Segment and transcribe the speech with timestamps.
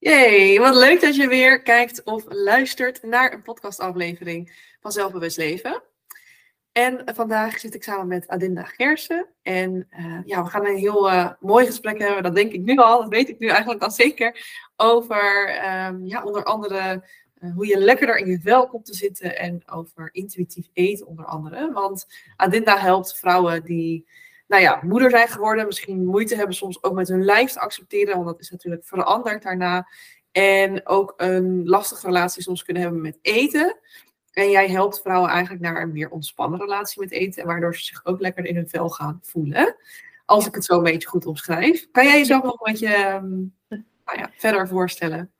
[0.00, 5.82] Jee, wat leuk dat je weer kijkt of luistert naar een podcastaflevering van Zelfbewust Leven.
[6.72, 9.28] En vandaag zit ik samen met Adinda Gersen.
[9.42, 12.76] En uh, ja, we gaan een heel uh, mooi gesprek hebben, dat denk ik nu
[12.76, 14.46] al, dat weet ik nu eigenlijk al zeker,
[14.76, 15.48] over
[15.86, 17.04] um, ja, onder andere
[17.38, 21.24] uh, hoe je lekkerder in je vel komt te zitten en over intuïtief eten onder
[21.24, 21.72] andere.
[21.72, 22.06] Want
[22.36, 24.08] Adinda helpt vrouwen die
[24.48, 28.14] nou ja, moeder zijn geworden, misschien moeite hebben soms ook met hun lijf te accepteren,
[28.14, 29.88] want dat is natuurlijk veranderd daarna.
[30.32, 33.76] En ook een lastige relatie soms kunnen hebben met eten.
[34.32, 38.04] En jij helpt vrouwen eigenlijk naar een meer ontspannen relatie met eten, waardoor ze zich
[38.04, 39.76] ook lekker in hun vel gaan voelen.
[40.24, 41.90] Als ik het zo een beetje goed omschrijf.
[41.90, 43.54] Kan jij jezelf nog een beetje um,
[44.04, 45.32] nou ja, verder voorstellen?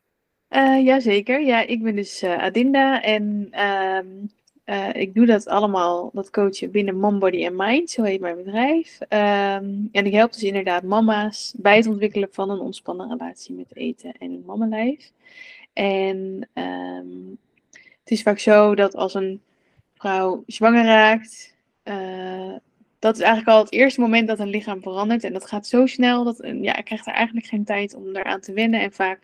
[0.50, 1.40] Uh, Jazeker.
[1.40, 4.26] Ja, ik ben dus uh, Adinda en uh,
[4.68, 8.36] uh, ik doe dat allemaal, dat coachen binnen Mom Body and Mind, zo heet mijn
[8.36, 8.98] bedrijf.
[9.00, 13.76] Um, en ik help dus inderdaad mama's bij het ontwikkelen van een ontspannen relatie met
[13.76, 15.12] eten en mamalijf.
[15.72, 17.38] En um,
[18.00, 19.40] het is vaak zo dat als een
[19.94, 22.54] vrouw zwanger raakt, uh,
[22.98, 25.24] dat is eigenlijk al het eerste moment dat een lichaam verandert.
[25.24, 28.40] En dat gaat zo snel dat ja, ik krijg er eigenlijk geen tijd om eraan
[28.40, 28.80] te wennen.
[28.80, 29.20] En vaak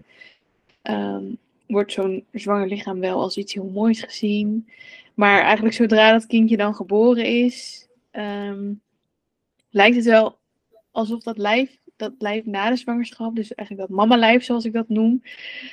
[0.82, 1.38] um,
[1.74, 4.68] wordt zo'n zwanger lichaam wel als iets heel moois gezien.
[5.14, 8.80] Maar eigenlijk zodra dat kindje dan geboren is, um,
[9.70, 10.38] lijkt het wel
[10.90, 14.88] alsof dat lijf, dat lijf na de zwangerschap, dus eigenlijk dat mama-lijf zoals ik dat
[14.88, 15.22] noem,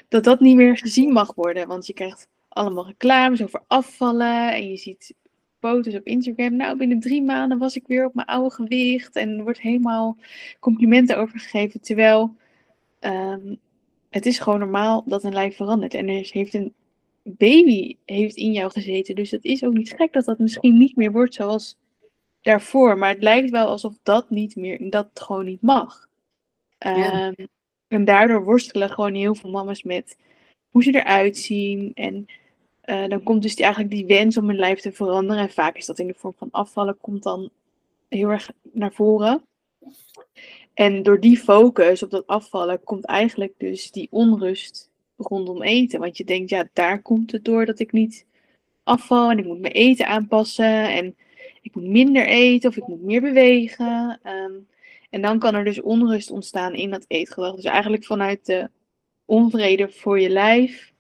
[0.08, 1.68] dat dat niet meer gezien mag worden.
[1.68, 5.14] Want je krijgt allemaal reclames over afvallen en je ziet
[5.60, 6.56] foto's op Instagram.
[6.56, 10.18] Nou, binnen drie maanden was ik weer op mijn oude gewicht en er wordt helemaal
[10.60, 11.82] complimenten over gegeven.
[11.82, 12.36] Terwijl
[13.00, 13.60] um,
[14.12, 15.94] het is gewoon normaal dat een lijf verandert.
[15.94, 16.74] En er heeft een
[17.24, 19.16] baby heeft in jou gezeten.
[19.16, 21.78] Dus het is ook niet gek dat dat misschien niet meer wordt zoals
[22.42, 22.98] daarvoor.
[22.98, 26.08] Maar het lijkt wel alsof dat niet meer, dat gewoon niet mag.
[26.78, 27.28] Ja.
[27.28, 27.48] Um,
[27.88, 30.18] en daardoor worstelen gewoon heel veel mama's met
[30.70, 31.92] hoe ze eruit zien.
[31.94, 32.26] En
[32.86, 35.44] uh, dan komt dus die, eigenlijk die wens om hun lijf te veranderen.
[35.44, 37.50] En vaak is dat in de vorm van afvallen, komt dan
[38.10, 39.44] heel erg naar voren.
[40.74, 46.00] En door die focus op dat afvallen komt eigenlijk dus die onrust rondom eten.
[46.00, 48.26] Want je denkt, ja, daar komt het door dat ik niet
[48.84, 51.16] afval en ik moet mijn eten aanpassen en
[51.62, 54.20] ik moet minder eten of ik moet meer bewegen.
[54.24, 54.68] Um,
[55.10, 57.56] en dan kan er dus onrust ontstaan in dat eetgedrag.
[57.56, 58.70] Dus eigenlijk vanuit de
[59.26, 60.94] onvrede voor je lijf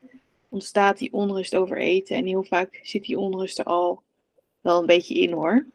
[0.49, 2.15] ontstaat die onrust over eten.
[2.15, 4.03] En heel vaak zit die onrust er al
[4.61, 5.65] wel een beetje in hoor.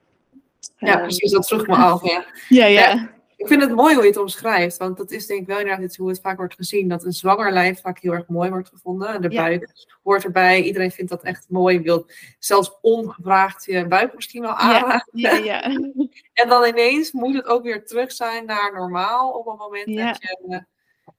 [0.78, 2.04] Ja, um, precies, dat vroeg me af.
[2.04, 2.66] Ja, ja.
[2.66, 3.15] ja.
[3.36, 4.76] Ik vind het mooi hoe je het omschrijft.
[4.76, 6.88] Want dat is denk ik wel inderdaad hoe het vaak wordt gezien.
[6.88, 9.08] Dat een zwanger lijf vaak heel erg mooi wordt gevonden.
[9.08, 9.42] En de ja.
[9.42, 10.62] buik hoort erbij.
[10.62, 11.80] Iedereen vindt dat echt mooi.
[11.80, 12.06] Wil
[12.38, 15.20] zelfs ongevraagd je buik misschien wel aanraken.
[15.20, 15.62] Ja, ja,
[16.32, 19.30] en dan ineens moet het ook weer terug zijn naar normaal.
[19.30, 20.06] Op het moment ja.
[20.06, 20.64] dat je...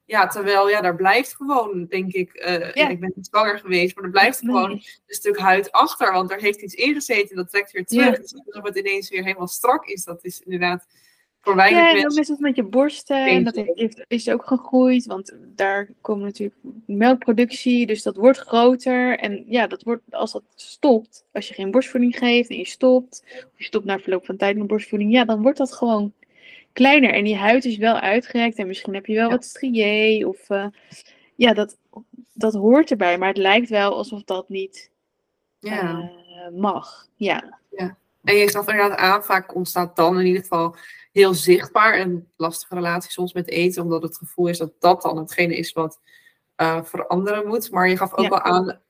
[0.06, 2.90] Ja, terwijl ja, daar blijft gewoon, denk ik, uh, ja.
[2.90, 4.88] ik ben niet zwanger geweest, maar er blijft gewoon nee.
[5.08, 8.06] een stuk huid achter, want er heeft iets ingezeten, dat trekt weer terug.
[8.06, 8.22] Ja.
[8.22, 10.88] Dus alsof het ineens weer helemaal strak is, dat is inderdaad
[11.56, 13.26] ja, en is het met je borsten.
[13.26, 15.06] En dat heeft, is ook gegroeid.
[15.06, 17.86] Want daar komen natuurlijk melkproductie.
[17.86, 19.20] Dus dat wordt groter.
[19.20, 21.26] En ja, dat wordt, als dat stopt.
[21.34, 23.24] Als je geen borstvoeding geeft en je stopt.
[23.26, 25.12] Of je stopt na verloop van tijd met borstvoeding.
[25.12, 26.14] Ja, dan wordt dat gewoon
[26.74, 27.14] kleiner.
[27.14, 28.58] En die huid is wel uitgerekt.
[28.58, 29.36] En misschien heb je wel ja.
[29.36, 30.28] wat strié.
[30.28, 30.68] Of uh,
[31.36, 31.78] ja, dat,
[32.34, 33.18] dat hoort erbij.
[33.18, 34.92] Maar het lijkt wel alsof dat niet
[35.60, 36.12] ja.
[36.52, 37.08] uh, mag.
[37.16, 37.60] Ja.
[37.70, 37.98] ja.
[38.24, 40.76] En je gaf inderdaad aan, vaak ontstaat dan in ieder geval
[41.18, 45.18] heel zichtbaar een lastige relatie soms met eten, omdat het gevoel is dat dat dan
[45.18, 46.00] hetgene is wat
[46.58, 47.72] uh, veranderen moet.
[47.72, 48.30] Maar je gaf ook ja.
[48.30, 48.82] wel aan,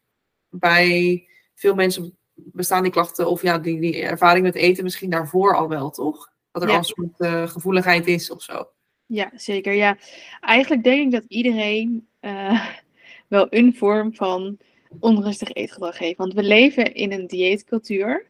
[0.49, 1.23] bij
[1.55, 5.67] veel mensen bestaan die klachten of ja, die, die ervaring met eten misschien daarvoor al
[5.67, 6.31] wel, toch?
[6.51, 6.73] Dat er ja.
[6.73, 8.69] al een soort uh, gevoeligheid is of zo.
[9.05, 9.73] Ja, zeker.
[9.73, 9.97] Ja,
[10.41, 12.67] eigenlijk denk ik dat iedereen uh,
[13.27, 14.57] wel een vorm van
[14.99, 16.17] onrustig eetgedrag heeft.
[16.17, 18.25] Want we leven in een dieetcultuur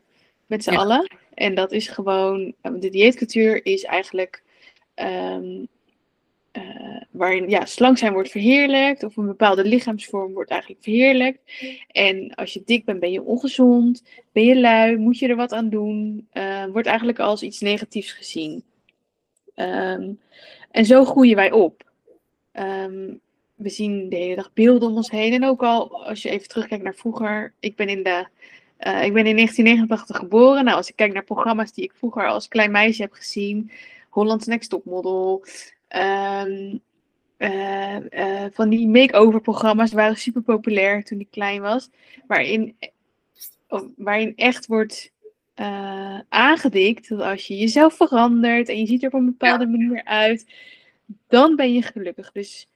[0.45, 0.77] met z'n ja.
[0.77, 1.17] allen.
[1.37, 4.43] En dat is gewoon, de dieetcultuur is eigenlijk
[4.95, 5.67] um,
[6.53, 11.39] uh, waarin ja, slank zijn wordt verheerlijkt, of een bepaalde lichaamsvorm wordt eigenlijk verheerlijkt.
[11.91, 15.53] En als je dik bent, ben je ongezond, ben je lui, moet je er wat
[15.53, 18.63] aan doen, uh, wordt eigenlijk als iets negatiefs gezien.
[19.55, 20.19] Um,
[20.71, 21.91] en zo groeien wij op.
[22.53, 23.19] Um,
[23.55, 25.33] we zien de hele dag beelden om ons heen.
[25.33, 28.27] En ook al als je even terugkijkt naar vroeger, ik ben in de
[28.79, 30.63] uh, ik ben in 1989 geboren.
[30.63, 33.71] Nou, als ik kijk naar programma's die ik vroeger als klein meisje heb gezien.
[34.09, 35.45] Holland's Next Top Model.
[35.95, 36.81] Um,
[37.37, 41.89] uh, uh, van die make-over programma's waren super populair toen ik klein was.
[42.27, 42.77] Waarin,
[43.95, 45.11] waarin echt wordt
[46.29, 49.69] aangedikt dat als je jezelf verandert en je ziet er op een bepaalde ja.
[49.69, 50.45] manier uit,
[51.27, 52.31] dan ben je gelukkig.
[52.31, 52.67] Dus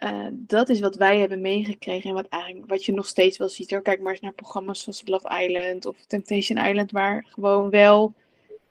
[0.00, 3.48] eh, dat is wat wij hebben meegekregen en wat, eigenlijk, wat je nog steeds wel
[3.48, 3.70] ziet.
[3.70, 3.82] Hoor.
[3.82, 8.14] Kijk maar eens naar programma's zoals Love Island of Temptation Island, waar gewoon wel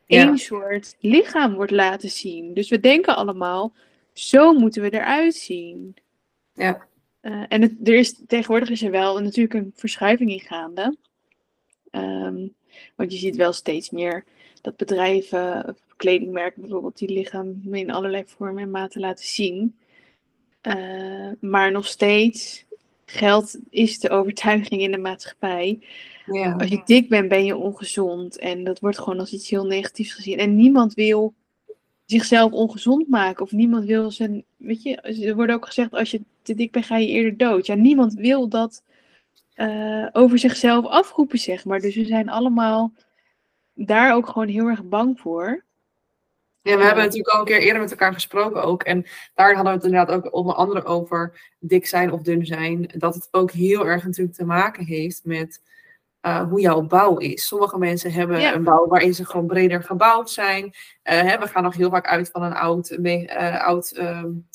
[0.07, 2.53] één soort lichaam wordt laten zien.
[2.53, 3.73] Dus we denken allemaal,
[4.13, 5.95] zo moeten we eruit zien.
[6.53, 6.87] Ja.
[7.21, 10.97] Uh, en het, er is, tegenwoordig is er wel natuurlijk een verschuiving in gaande.
[11.91, 12.53] Um,
[12.95, 14.23] want je ziet wel steeds meer
[14.61, 19.77] dat bedrijven, kledingmerken bijvoorbeeld, die lichaam in allerlei vormen en maten laten zien.
[20.61, 22.65] Uh, maar nog steeds
[23.05, 25.79] geld is de overtuiging in de maatschappij.
[26.25, 26.51] Ja.
[26.51, 28.37] Als je dik bent, ben je ongezond.
[28.37, 30.37] En dat wordt gewoon als iets heel negatiefs gezien.
[30.37, 31.33] En niemand wil
[32.05, 33.43] zichzelf ongezond maken.
[33.43, 34.43] Of niemand wil zijn.
[34.57, 37.65] Weet je, er wordt ook gezegd: als je te dik bent, ga je eerder dood.
[37.65, 38.83] Ja, niemand wil dat
[39.55, 41.79] uh, over zichzelf afroepen, zeg maar.
[41.79, 42.93] Dus we zijn allemaal
[43.73, 45.63] daar ook gewoon heel erg bang voor.
[46.61, 48.83] Ja, we hebben natuurlijk al een keer eerder met elkaar gesproken ook.
[48.83, 52.91] En daar hadden we het inderdaad ook onder andere over dik zijn of dun zijn.
[52.97, 55.61] Dat het ook heel erg natuurlijk te maken heeft met
[56.21, 57.47] uh, hoe jouw bouw is.
[57.47, 60.65] Sommige mensen hebben een bouw waarin ze gewoon breder gebouwd zijn.
[60.65, 60.71] Uh,
[61.03, 64.47] hè, we gaan nog heel vaak uit van een oud, uh, oud um,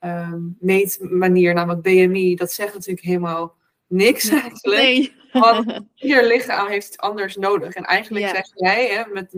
[0.00, 2.34] um, meetmanier, namelijk BMI.
[2.34, 3.54] Dat zegt natuurlijk helemaal
[3.86, 4.82] niks eigenlijk.
[4.82, 5.22] Nee.
[5.40, 7.74] Want ieder lichaam heeft iets anders nodig.
[7.74, 9.34] En eigenlijk zeg jij, hè, met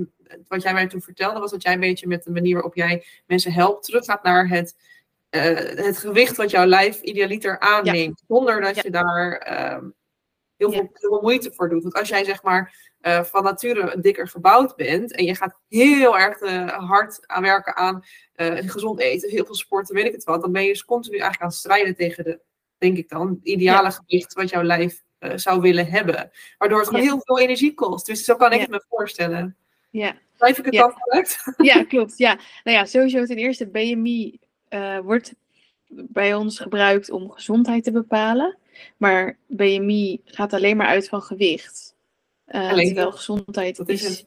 [0.48, 3.04] wat jij mij toen vertelde, was dat jij een beetje met de manier waarop jij
[3.26, 4.74] mensen helpt, teruggaat naar het,
[5.30, 5.42] uh,
[5.86, 8.22] het gewicht wat jouw lijf idealiter aanneemt.
[8.28, 9.88] Zonder dat je daar uh,
[10.56, 11.82] heel, veel, heel, veel, moeite voor doet.
[11.82, 16.18] Want als jij zeg maar uh, van nature dikker gebouwd bent en je gaat heel
[16.18, 18.04] erg uh, hard aan werken aan
[18.66, 21.42] gezond eten, heel veel sporten, weet ik het wat, dan ben je dus continu eigenlijk
[21.42, 22.40] aan het strijden tegen de,
[22.78, 25.04] denk ik dan, ideale gewicht wat jouw lijf
[25.34, 26.30] zou willen hebben.
[26.58, 28.06] Waardoor het gewoon heel veel energie kost.
[28.06, 29.56] Dus zo kan ik het me voorstellen.
[29.90, 30.16] Ja.
[30.36, 30.94] Schrijf ik het ja.
[31.74, 32.18] Ja, klopt.
[32.18, 32.38] Ja.
[32.64, 34.38] Nou ja, sowieso ten eerste, BMI
[34.70, 35.34] uh, wordt
[35.88, 38.58] bij ons gebruikt om gezondheid te bepalen.
[38.96, 41.94] Maar BMI gaat alleen maar uit van gewicht.
[42.48, 44.04] Uh, alleen terwijl gezondheid dat is...
[44.04, 44.24] is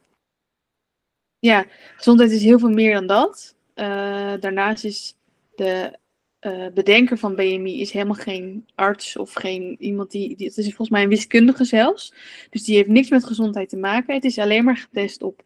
[1.39, 1.65] ja,
[1.95, 3.55] gezondheid is heel veel meer dan dat.
[3.75, 5.15] Uh, daarnaast is
[5.55, 5.98] de
[6.41, 10.47] uh, bedenker van BMI is helemaal geen arts of geen iemand die, die.
[10.47, 12.13] Het is volgens mij een wiskundige zelfs.
[12.49, 14.13] Dus die heeft niks met gezondheid te maken.
[14.13, 15.41] Het is alleen maar getest op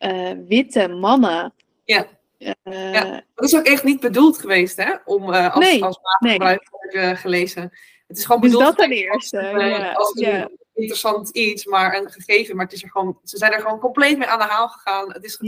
[0.00, 1.52] uh, witte mannen.
[1.84, 2.06] Ja.
[2.38, 3.24] Uh, ja.
[3.34, 4.94] Dat is ook echt niet bedoeld geweest, hè?
[5.04, 7.16] Om als, nee, als maatgebruik nee.
[7.16, 7.62] gelezen.
[8.06, 9.48] Het is gewoon dus bedoeld dat ten eerste.
[9.48, 9.92] Als, ja.
[9.92, 10.50] als een ja.
[10.80, 12.56] Interessant iets, maar een gegeven.
[12.56, 15.12] Maar het is er gewoon, ze zijn er gewoon compleet mee aan de haal gegaan.
[15.12, 15.38] Het is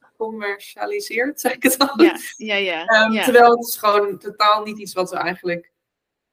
[0.00, 2.02] gecommercialiseerd, zeg ik het al.
[2.02, 3.04] Ja, ja, ja.
[3.04, 3.24] Um, ja.
[3.24, 5.72] Terwijl het is gewoon totaal niet iets wat we eigenlijk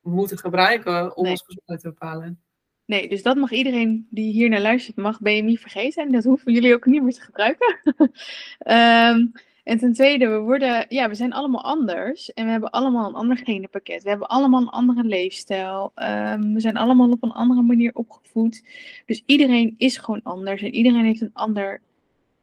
[0.02, 1.32] moeten gebruiken om Nee.
[1.32, 2.42] ons gezondheid te bepalen.
[2.86, 6.06] Nee, dus dat mag iedereen die hier naar luistert, mag BMI vergeten.
[6.06, 7.80] En dat hoeven jullie ook niet meer te gebruiken.
[8.60, 9.26] Ehm,
[9.68, 12.34] en ten tweede, we, worden, ja, we zijn allemaal anders.
[12.34, 14.04] En we hebben allemaal een ander genenpakket.
[14.04, 15.92] We hebben allemaal een andere leefstijl.
[15.96, 18.64] Ehm, we zijn allemaal op een andere manier opgevoed.
[19.06, 20.62] Dus iedereen is gewoon anders.
[20.62, 21.82] En iedereen heeft een ander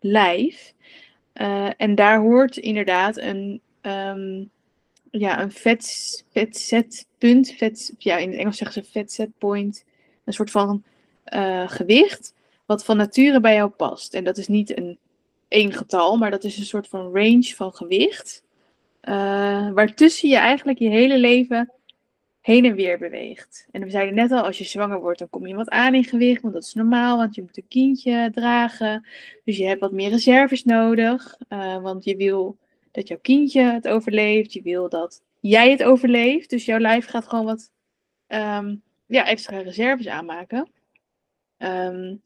[0.00, 0.74] lijf.
[1.32, 4.44] Eh, en daar hoort inderdaad een, ehm,
[5.10, 7.50] ja, een vet, vetzetpunt.
[7.50, 9.84] Vet, ja, in het Engels zeggen ze vetzetpoint
[10.24, 10.82] een soort van
[11.34, 12.34] uh, gewicht
[12.66, 14.14] wat van nature bij jou past.
[14.14, 14.98] En dat is niet een
[15.54, 18.42] één getal, maar dat is een soort van range van gewicht.
[19.02, 21.72] Uh, waartussen je eigenlijk je hele leven
[22.40, 23.66] heen en weer beweegt.
[23.70, 26.04] En we zeiden net al, als je zwanger wordt, dan kom je wat aan in
[26.04, 29.06] gewicht, want dat is normaal, want je moet een kindje dragen.
[29.44, 32.58] Dus je hebt wat meer reserves nodig, uh, want je wil
[32.90, 36.50] dat jouw kindje het overleeft, je wil dat jij het overleeft.
[36.50, 37.70] Dus jouw lijf gaat gewoon wat
[38.28, 40.70] um, ja, extra reserves aanmaken.
[41.58, 42.22] Um,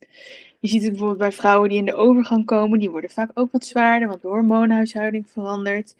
[0.59, 3.53] je ziet het bijvoorbeeld bij vrouwen die in de overgang komen, die worden vaak ook
[3.53, 5.97] wat zwaarder, want de hormoonhuishouding verandert.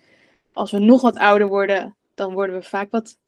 [0.53, 3.19] Als we nog wat ouder worden, dan worden we vaak wat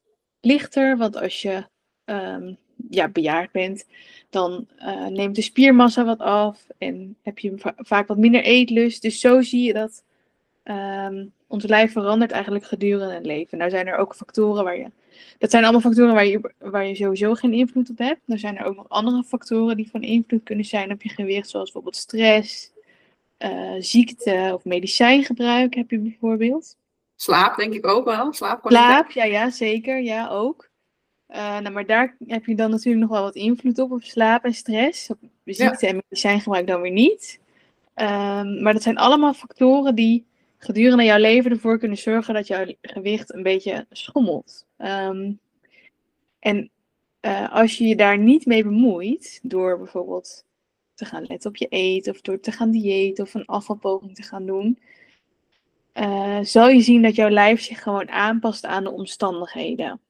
[0.40, 1.64] lichter, want als je
[2.04, 2.56] um,
[2.90, 3.86] ja, bejaard bent,
[4.30, 9.02] dan uh, neemt de spiermassa wat af en heb je va vaak wat minder eetlust.
[9.02, 10.04] Dus zo zie je dat
[10.70, 13.58] um, ons lijf verandert eigenlijk gedurende het leven.
[13.58, 14.90] Nou zijn er ook factoren waar je
[15.38, 18.20] dat zijn allemaal factoren waar je, waar je sowieso geen invloed op hebt.
[18.26, 21.48] Er zijn er ook nog andere factoren die van invloed kunnen zijn op je gewicht,
[21.48, 22.72] zoals bijvoorbeeld stress,
[23.38, 26.76] uh, ziekte of medicijngebruik heb je bijvoorbeeld.
[27.16, 28.32] Slaap denk ik ook wel.
[28.32, 30.00] Slaap, Slaap ja, ja, zeker.
[30.02, 30.68] Ja, ook.
[31.28, 34.44] Uh, nou, maar daar heb je dan natuurlijk nog wel wat invloed op, op slaap
[34.44, 35.10] en stress.
[35.10, 35.92] Op ziekte ja.
[35.92, 37.40] en medicijngebruik dan weer niet.
[37.94, 40.26] Um, maar dat zijn allemaal factoren die
[40.62, 44.66] gedurende jouw leven ervoor kunnen zorgen dat jouw gewicht een beetje schommelt.
[44.78, 45.38] Um,
[46.38, 46.70] en
[47.20, 50.44] uh, als je je daar niet mee bemoeit, door bijvoorbeeld
[50.94, 54.22] te gaan letten op je eten, of door te gaan diëten of een afvalpoging te
[54.22, 54.78] gaan doen,
[55.94, 60.00] uh, zal je zien dat jouw lijf zich gewoon aanpast aan de omstandigheden.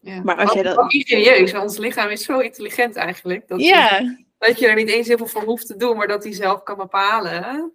[0.00, 0.22] Ja.
[0.22, 1.54] Maar als jij Ook- dat- ook ingenieus.
[1.54, 3.48] Ons lichaam is zo intelligent eigenlijk.
[3.48, 6.24] Dat, Ja, dat je er niet eens heel veel voor hoeft te doen, maar dat
[6.24, 7.72] hij zelf kan bepalen.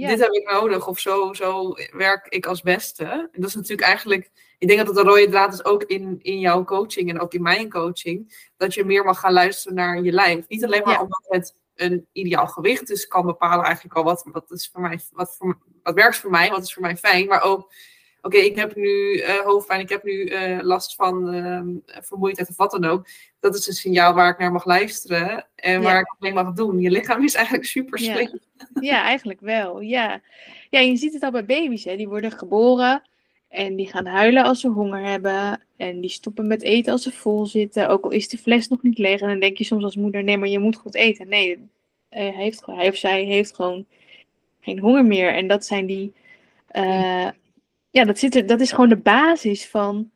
[0.00, 0.08] Ja.
[0.08, 3.04] Dit heb ik nodig of zo, zo werk ik als beste.
[3.04, 6.18] En dat is natuurlijk eigenlijk, ik denk dat het een rode draad is ook in,
[6.22, 8.48] in jouw coaching en ook in mijn coaching.
[8.56, 10.48] Dat je meer mag gaan luisteren naar je lijf.
[10.48, 11.00] Niet alleen maar Ja.
[11.00, 15.00] omdat het een ideaal gewicht is, kan bepalen eigenlijk al wat, wat, is voor mij,
[15.12, 17.26] wat, voor, wat werkt voor mij, wat is voor mij fijn.
[17.26, 17.72] Maar ook,
[18.24, 21.68] oké, ik heb nu eh, hoofdpijn, ik heb nu eh, last van ehm,
[22.04, 23.06] vermoeidheid of wat dan ook.
[23.40, 26.00] Dat is een signaal waar ik naar mag luisteren en waar Ja.
[26.00, 26.80] ik mee mag doen.
[26.80, 28.40] Je lichaam is eigenlijk super slim.
[28.80, 29.80] Ja, eigenlijk wel.
[29.80, 30.20] Ja.
[30.70, 31.84] ja, je ziet het al bij baby's.
[31.84, 31.96] Hè.
[31.96, 33.02] Die worden geboren
[33.48, 35.60] en die gaan huilen als ze honger hebben.
[35.76, 37.88] En die stoppen met eten als ze vol zitten.
[37.88, 39.20] Ook al is de fles nog niet leeg.
[39.20, 41.28] En dan denk je soms als moeder, nee, maar je moet goed eten.
[41.28, 41.68] Nee,
[42.08, 43.86] eh, hij, heeft, hij of zij heeft gewoon
[44.60, 45.34] geen honger meer.
[45.34, 46.12] En dat zijn die...
[47.94, 50.10] ja, dat, zit er, dat is gewoon de basis van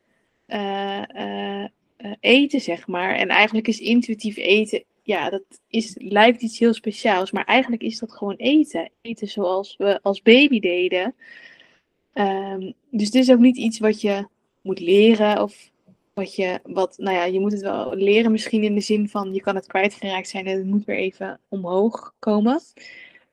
[0.45, 1.63] eh, eh,
[1.97, 3.15] eh, eten, zeg maar.
[3.15, 7.99] En eigenlijk is intuïtief eten ja, dat is, lijkt iets heel speciaals, maar eigenlijk is
[7.99, 8.91] dat gewoon eten.
[9.01, 11.15] Eten zoals we als baby deden.
[12.13, 14.27] Ehm, dus het is ook niet iets wat je
[14.61, 15.71] moet leren of
[16.13, 19.33] wat je, wat, nou ja, je moet het wel leren misschien in de zin van
[19.33, 22.61] je kan het kwijtgeraakt zijn en het moet weer even omhoog komen.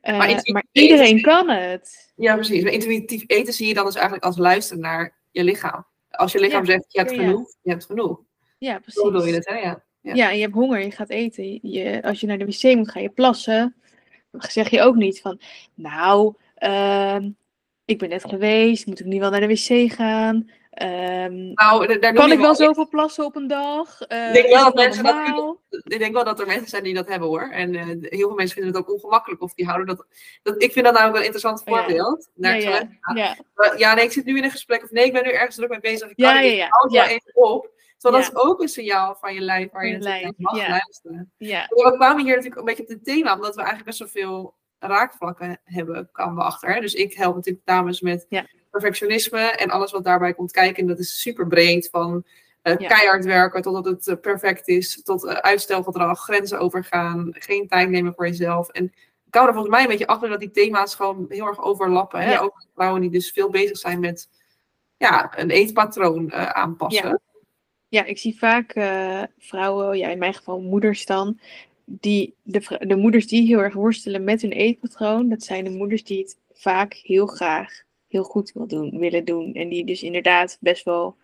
[0.07, 2.13] Eh, Maar maar, intuïtief iedereen eten- kan het.
[2.17, 2.63] Ja, precies.
[2.63, 5.87] Maar intuïtief eten zie je dan dus eigenlijk als luisteren naar je lichaam.
[6.11, 7.23] Als je lichaam Ja, zegt, je hebt ja, ja.
[7.29, 8.21] genoeg, je hebt genoeg.
[8.59, 9.01] Ja, precies.
[9.03, 9.55] Zo bedoel je het, hè?
[9.59, 9.85] Ja.
[10.01, 10.15] Ja.
[10.15, 11.59] Ja, en je hebt honger, je gaat eten.
[11.63, 13.75] Je, als je naar de wc moet, ga je plassen.
[14.31, 15.41] Dan zeg je ook niet van,
[15.75, 17.31] nou, ehm,
[17.85, 20.51] ik ben net geweest, moet ik nu wel naar de wc gaan?
[20.77, 24.01] Ehm, Nou, da- daar kan ik wel zoveel plassen op een dag?
[24.03, 25.61] Eh, Ik denk wel het dat mensen dat normaal?
[25.71, 27.51] Ik denk wel dat er mensen zijn die dat hebben hoor.
[27.51, 30.07] En eh, heel veel mensen vinden het ook ongemakkelijk of die houden dat.
[30.43, 31.83] dat ik vind dat namelijk wel een interessant Oh ja.
[31.85, 32.29] voorbeeld.
[32.35, 34.91] Naar Ja, het ja, ja, Maar Ja, nee, ik zit nu in een gesprek of
[34.91, 36.11] nee, ik ben nu ergens druk mee bezig.
[36.11, 37.71] Ik Ja, kan ja, ja, houd wel even op.
[37.97, 41.33] Zo, dat is ook een signaal van je lijf waar je naar mag luisteren.
[41.39, 44.09] ja, We kwamen hier natuurlijk een beetje op dit thema, omdat we eigenlijk best wel
[44.09, 46.75] veel raakvlakken hebben, kwamen we achter.
[46.75, 46.81] Hè?
[46.81, 48.47] Dus ik help natuurlijk dames met Ja.
[48.71, 50.83] perfectionisme en alles wat daarbij komt kijken.
[50.83, 52.25] En dat is super breed, van
[52.63, 52.89] eh, Ja.
[52.89, 58.15] keihard werken totdat het eh, perfect is, tot eh, uitstelgedrag, grenzen overgaan, geen tijd nemen
[58.15, 58.69] voor jezelf.
[58.69, 58.85] En
[59.27, 62.21] ik hou er volgens mij een beetje achter dat die thema's gewoon heel erg overlappen.
[62.21, 62.33] Hè?
[62.33, 62.41] Ja.
[62.41, 64.29] Ook vrouwen die dus veel bezig zijn met
[64.97, 67.21] ja, een eetpatroon aanpassen.
[67.89, 68.73] ja, ik zie vaak
[69.39, 71.41] vrouwen, ja, in mijn geval moeders dan,
[71.87, 76.19] die, de, moeders die heel erg worstelen met hun eetpatroon, dat zijn de moeders die
[76.19, 79.55] het vaak heel graag heel goed doen, willen doen.
[79.55, 81.17] En die dus inderdaad best wel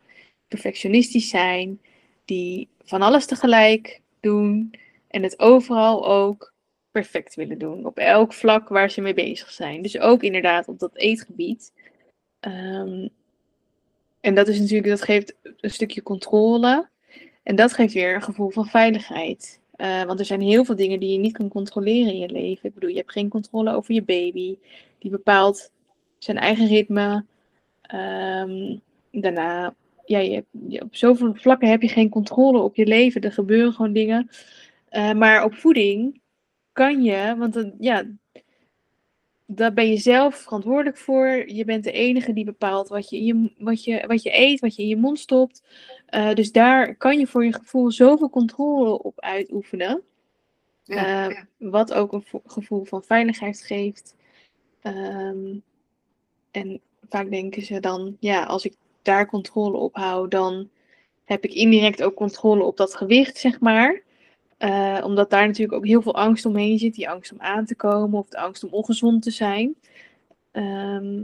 [0.49, 1.81] perfectionistisch zijn,
[2.25, 4.75] die van alles tegelijk doen
[5.09, 6.53] en het overal ook
[6.91, 7.87] perfect willen doen.
[7.87, 9.83] Op elk vlak waar ze mee bezig zijn.
[9.83, 11.73] Dus ook inderdaad op dat eetgebied.
[12.41, 13.09] Ehm,
[14.21, 16.89] en dat is natuurlijk, dat geeft een stukje controle.
[17.43, 19.61] En dat geeft weer een gevoel van veiligheid.
[19.83, 22.69] Eh, want er zijn heel veel dingen die je niet kan controleren in je leven.
[22.69, 24.57] Ik bedoel, je hebt geen controle over je baby.
[24.99, 25.71] Die bepaalt
[26.19, 27.25] zijn eigen ritme.
[27.83, 28.77] Ehm,
[29.11, 29.75] daarna,
[30.05, 30.45] ja, je
[30.83, 33.21] op zoveel vlakken heb je geen controle op je leven.
[33.21, 34.29] Er gebeuren gewoon dingen.
[34.89, 36.21] Eh, maar op voeding
[36.73, 38.05] kan je, want dan, ja,
[39.47, 41.49] daar ben je zelf verantwoordelijk voor.
[41.51, 44.77] Je bent de enige die bepaalt wat je, je, wat je, wat je eet, wat
[44.77, 45.63] je in je mond stopt.
[46.07, 50.03] Eh, dus daar kan je voor je gevoel zoveel controle op uitoefenen.
[50.85, 54.17] Ja, Eh, Wat ook een vo- gevoel van veiligheid geeft.
[54.81, 55.55] Ehm,
[56.51, 60.69] en vaak denken ze dan, ja, als ik daar controle op hou, dan
[61.25, 64.03] heb ik indirect ook controle op dat gewicht, zeg maar.
[64.63, 66.95] Eh, omdat daar natuurlijk ook heel veel angst omheen zit.
[66.95, 69.75] Die angst om aan te komen of de angst om ongezond te zijn.
[70.51, 71.23] Ehm,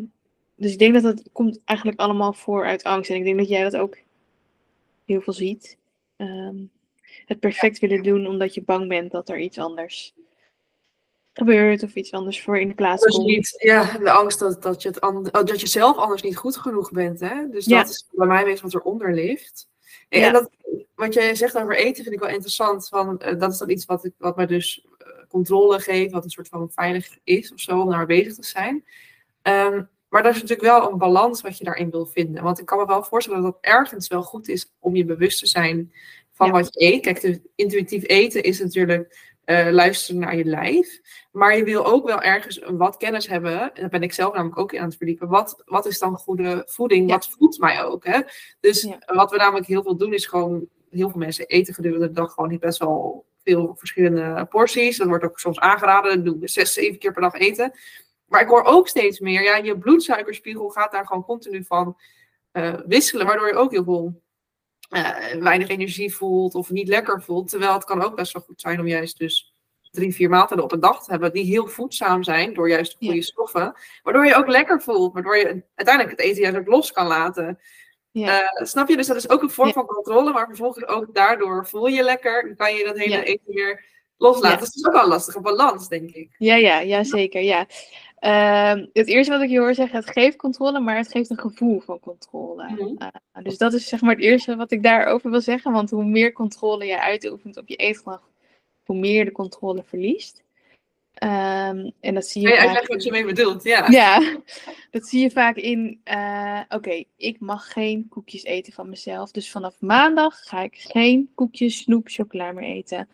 [0.55, 3.11] dus ik denk dat het komt eigenlijk allemaal voor uit angst.
[3.11, 3.97] En ik denk dat jij dat ook
[5.05, 5.77] heel veel ziet.
[6.17, 6.57] Ehm,
[7.27, 10.15] het perfect willen doen omdat je bang bent dat er iets anders
[11.33, 13.27] gebeurt of iets anders voor in de plaats Dus komt.
[13.27, 16.37] niet, ja, de angst dat, dat, je het and- oh, dat je zelf anders niet
[16.37, 17.21] goed genoeg bent.
[17.21, 17.49] Hè?
[17.51, 17.79] Dus Ja.
[17.83, 19.69] dat is bij mij meestal wat eronder ligt.
[20.09, 20.31] En, Ja.
[20.33, 20.51] dat,
[20.99, 22.89] wat jij zegt over eten vind ik wel interessant.
[22.89, 26.25] Van, eh, dat is dan iets wat, ik, wat mij dus eh, controle geeft, wat
[26.25, 28.85] een soort van veilig is of zo, om daar bezig te zijn.
[29.43, 32.43] Ehm, maar er is natuurlijk wel een balans wat je daarin wil vinden.
[32.43, 35.39] Want ik kan me wel voorstellen dat het ergens wel goed is om je bewust
[35.39, 35.93] te zijn
[36.33, 36.53] van Ja.
[36.53, 37.03] wat je eet.
[37.03, 41.01] Kijk, intuïtief eten is natuurlijk eh, luisteren naar je lijf.
[41.33, 43.61] Maar je wil ook wel ergens wat kennis hebben.
[43.61, 45.29] En daar ben ik zelf namelijk ook in aan het verdiepen.
[45.29, 47.09] Wat, wat is dan goede voeding?
[47.09, 47.15] Ja.
[47.15, 48.05] Wat voedt mij ook?
[48.05, 48.21] Hè?
[48.61, 48.99] Dus Ja.
[49.07, 50.69] wat we namelijk heel veel doen is gewoon...
[50.91, 54.97] Heel veel mensen eten gedurende de dag gewoon niet best wel veel verschillende porties.
[54.97, 56.41] Dat wordt ook soms aangeraden.
[56.41, 57.73] We zes, zeven keer per dag eten.
[58.27, 61.97] Maar ik hoor ook steeds meer, ja, je bloedsuikerspiegel gaat daar gewoon continu van
[62.51, 63.27] eh, wisselen.
[63.27, 64.23] Waardoor je ook heel veel
[64.89, 67.49] eh, weinig energie voelt of niet lekker voelt.
[67.49, 69.53] Terwijl het kan ook best wel goed zijn om juist dus
[69.91, 73.15] drie, vier maaltijden op een dag te hebben die heel voedzaam zijn door juist goede
[73.15, 73.21] Ja.
[73.23, 73.75] stoffen.
[74.03, 77.59] Waardoor je ook lekker voelt, waardoor je uiteindelijk het eten juist ook los kan laten.
[78.11, 78.43] Ja.
[78.43, 78.97] Eh, snap je?
[78.97, 79.75] Dus dat is ook een vorm Ja.
[79.75, 83.23] van controle, maar vervolgens ook daardoor voel je lekker en kan je dat hele Ja.
[83.23, 83.85] eten weer
[84.17, 84.59] loslaten.
[84.59, 86.35] Dus het is ook wel een lastige balans, denk ik.
[86.39, 87.43] Ja, ja, ja, zeker.
[87.43, 87.67] Ja.
[88.19, 91.39] Ehm, het eerste wat ik je hoor zeggen, het geeft controle, maar het geeft een
[91.39, 92.69] gevoel van controle.
[92.69, 92.95] Mhm.
[92.99, 95.73] Eh, dus dat is zeg maar het eerste wat ik daarover wil zeggen.
[95.73, 98.29] Want hoe meer controle je uitoefent op je eetgedrag,
[98.85, 100.43] hoe meer je de controle verliest.
[101.19, 103.63] Ehm, en dat zie je Kan je vaak wat je mee bedoelt?
[103.63, 103.89] Ja.
[103.89, 104.37] ja,
[104.91, 106.01] dat zie je vaak in.
[106.05, 109.31] eh, Oké, ik mag geen koekjes eten van mezelf.
[109.31, 113.09] Dus vanaf maandag ga ik geen koekjes, snoep, chocola meer eten.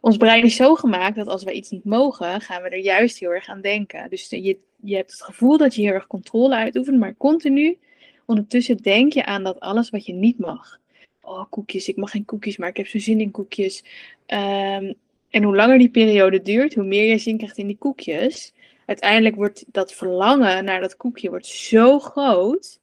[0.00, 3.18] Ons brein is zo gemaakt dat als wij iets niet mogen, gaan we er juist
[3.18, 4.10] heel erg aan denken.
[4.10, 7.78] Dus je, je hebt het gevoel dat je heel erg controle uitoefent, maar continu
[8.26, 10.78] ondertussen denk je aan dat alles wat je niet mag.
[11.20, 13.84] Oh, koekjes, ik mag geen koekjes, maar ik heb zo zin in koekjes.
[14.26, 14.92] Ehm,
[15.32, 18.52] en hoe langer die periode duurt, hoe meer je zin krijgt in die koekjes
[18.86, 22.80] uiteindelijk wordt dat verlangen naar dat koekje wordt zo groot.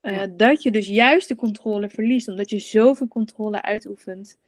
[0.00, 0.26] eh, Ja.
[0.26, 2.28] Dat je dus juist de controle verliest.
[2.28, 4.38] Omdat je zoveel controle uitoefent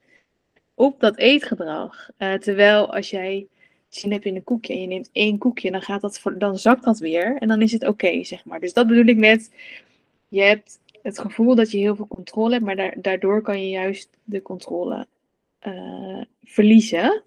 [0.75, 2.11] op dat eetgedrag.
[2.17, 3.47] Eh, terwijl als jij
[3.89, 6.85] zin hebt in een koekje en je neemt één koekje, dan, gaat dat, dan zakt
[6.85, 7.37] dat weer.
[7.37, 8.61] En dan is het oké, zeg maar.
[8.61, 9.51] Dus dat bedoel ik met,
[10.29, 13.69] je hebt het gevoel dat je heel veel controle hebt, maar da- daardoor kan je
[13.69, 15.07] juist de controle
[15.61, 17.23] eh, verliezen.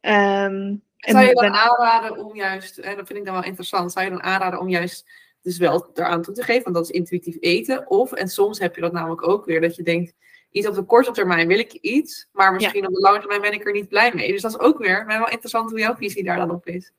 [0.00, 3.44] Ehm, en Zou je dan daarna- aanraden om juist, en dat vind ik dan wel
[3.44, 5.10] interessant, zou je dan aanraden om juist
[5.42, 7.90] dus wel eraan toe te geven, want dat is intuïtief eten.
[7.90, 10.14] Of, en soms heb je dat namelijk ook weer, dat je denkt,
[10.50, 13.52] iets op de korte termijn wil ik iets, maar misschien op de lange termijn ben
[13.52, 14.32] ik er niet blij mee.
[14.32, 16.92] Dus dat is ook weer wel interessant hoe jouw visie daar dan op is.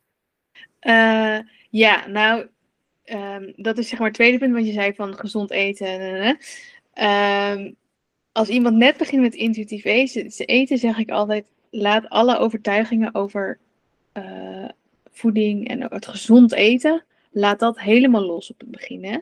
[0.79, 2.47] Eh, ja, nou,
[3.03, 5.87] ehm, dat is zeg maar het tweede punt wat je zei van gezond eten.
[5.87, 6.37] en, en, en.
[6.93, 7.71] Ehm,
[8.37, 13.59] als iemand net begint met intuïtief eten, zeg ik altijd: laat alle overtuigingen over
[14.11, 14.69] eh,
[15.11, 19.05] voeding en het gezond eten, laat dat helemaal los op het begin.
[19.05, 19.17] Hè?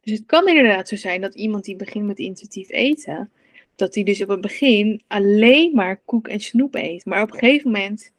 [0.00, 3.30] Dus het kan inderdaad zo zijn dat iemand die begint met intuïtief eten,
[3.76, 7.04] dat die dus op het begin alleen maar koek en snoep eet.
[7.04, 8.12] Maar op een gegeven moment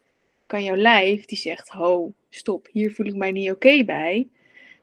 [0.45, 4.27] kan jouw lijf die zegt: Ho, stop, hier voel ik mij niet oké bij.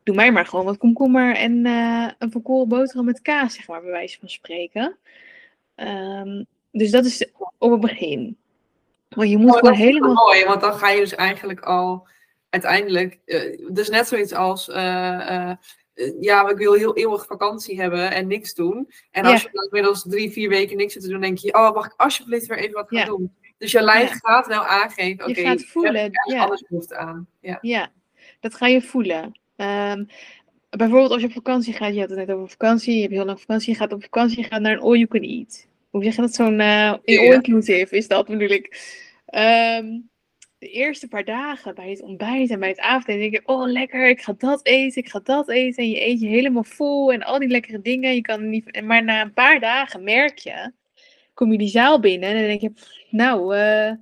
[0.03, 3.83] Doe mij maar gewoon wat komkommer en eh, een volkoren boterham met kaas, zeg maar,
[3.83, 4.97] bij wijze van spreken.
[5.75, 8.37] Ehm, dus dat is op het begin.
[9.09, 10.15] Want je moet Oh, gewoon dat is helemaal.
[10.15, 12.07] mooi, want dan ga je dus eigenlijk al
[12.51, 15.57] uiteindelijk, eh, dus net zoiets als, eh, eh,
[16.21, 18.91] ja, ik wil heel eeuwig vakantie hebben en niks doen.
[19.11, 19.49] En als Ja.
[19.49, 21.95] je dan inmiddels drie, vier weken niks zit te doen, denk je, oh, mag ik
[21.97, 23.05] alsjeblieft weer even wat gaan Ja.
[23.05, 23.35] doen?
[23.59, 24.15] Dus je lijf Ja.
[24.15, 26.43] gaat wel aangeven, oké, Je gaat voelen, heb ja.
[26.43, 27.29] anders behoefte aan.
[27.41, 27.59] Ja.
[27.61, 27.91] Ja,
[28.41, 29.39] dat ga je voelen.
[29.57, 30.05] Ehm,
[30.77, 33.25] bijvoorbeeld als je op vakantie gaat, je had het net over vakantie, je hebt heel
[33.25, 35.67] lang vakantie, je gaat op vakantie, je gaat naar een all you can eat.
[35.91, 36.35] Hoe zeg je dat?
[36.35, 38.93] Zo'n eh all-inclusive is dat bedoel ik.
[39.27, 39.87] Ehm,
[40.59, 44.09] de eerste paar dagen bij het ontbijt en bij het avondeten denk je, oh lekker,
[44.09, 45.83] ik ga dat eten, ik ga dat eten.
[45.83, 48.15] En je eet je helemaal vol en al die lekkere dingen.
[48.15, 48.83] Je kan niet...
[48.83, 50.73] Maar na een paar dagen merk je,
[51.35, 52.73] kom je die zaal binnen en dan denk je,
[53.11, 53.93] nou, eh,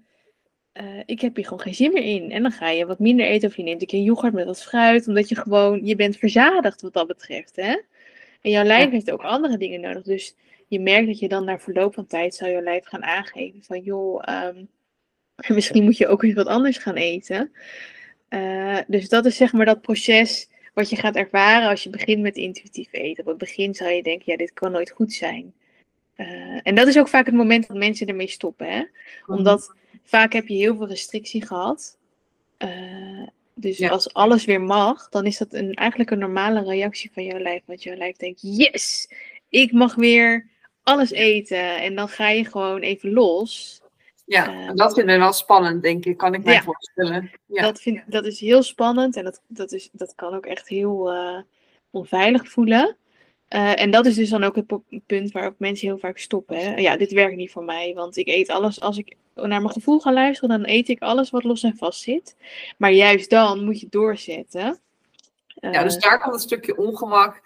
[0.72, 2.30] eh, ik heb hier gewoon geen zin meer in.
[2.30, 4.62] En dan ga je wat minder eten of je neemt een keer yoghurt met wat
[4.62, 7.80] fruit, omdat je gewoon, je bent verzadigd wat dat betreft, hè.
[8.40, 10.02] En jouw lijf heeft ook andere dingen nodig.
[10.02, 10.36] Dus
[10.68, 13.80] je merkt dat je dan na verloop van tijd zou je lijf gaan aangeven van,
[13.80, 14.64] joh, ehm,
[15.54, 17.52] misschien moet je ook eens wat anders gaan eten.
[18.28, 22.22] Eh, dus dat is zeg maar dat proces wat je gaat ervaren als je begint
[22.22, 23.24] met intuïtief eten.
[23.24, 25.54] Op het begin zal je denken, ja, dit kan nooit goed zijn.
[26.14, 28.82] Eh, en dat is ook vaak het moment dat mensen ermee stoppen, hè.
[29.26, 31.98] Omdat vaak heb je heel veel restrictie gehad.
[32.56, 33.88] Eh, dus Ja.
[33.90, 37.62] als alles weer mag, dan is dat een, eigenlijk een normale reactie van jouw lijf.
[37.66, 39.08] Want jouw lijf denkt, yes,
[39.48, 40.48] ik mag weer
[40.82, 41.76] alles eten.
[41.80, 43.80] En dan ga je gewoon even los.
[44.24, 46.62] Ja, Eh, dat vinden we wel spannend, denk ik, kan ik mij Ja.
[46.62, 47.30] voorstellen.
[47.46, 47.62] Ja.
[47.62, 51.12] Dat, vind, dat is heel spannend en dat, dat, is, dat kan ook echt heel
[51.90, 52.96] onveilig voelen.
[53.52, 54.66] Eh, en dat is dus dan ook het
[55.06, 56.56] punt waarop mensen heel vaak stoppen.
[56.56, 56.74] Hè?
[56.74, 58.80] Ja, dit werkt niet voor mij, want ik eet alles.
[58.80, 62.00] Als ik naar mijn gevoel ga luisteren, dan eet ik alles wat los en vast
[62.00, 62.36] zit.
[62.78, 64.78] Maar juist dan moet je doorzetten.
[65.48, 67.42] Ja, dus Eh, daar komt een stukje ongemak.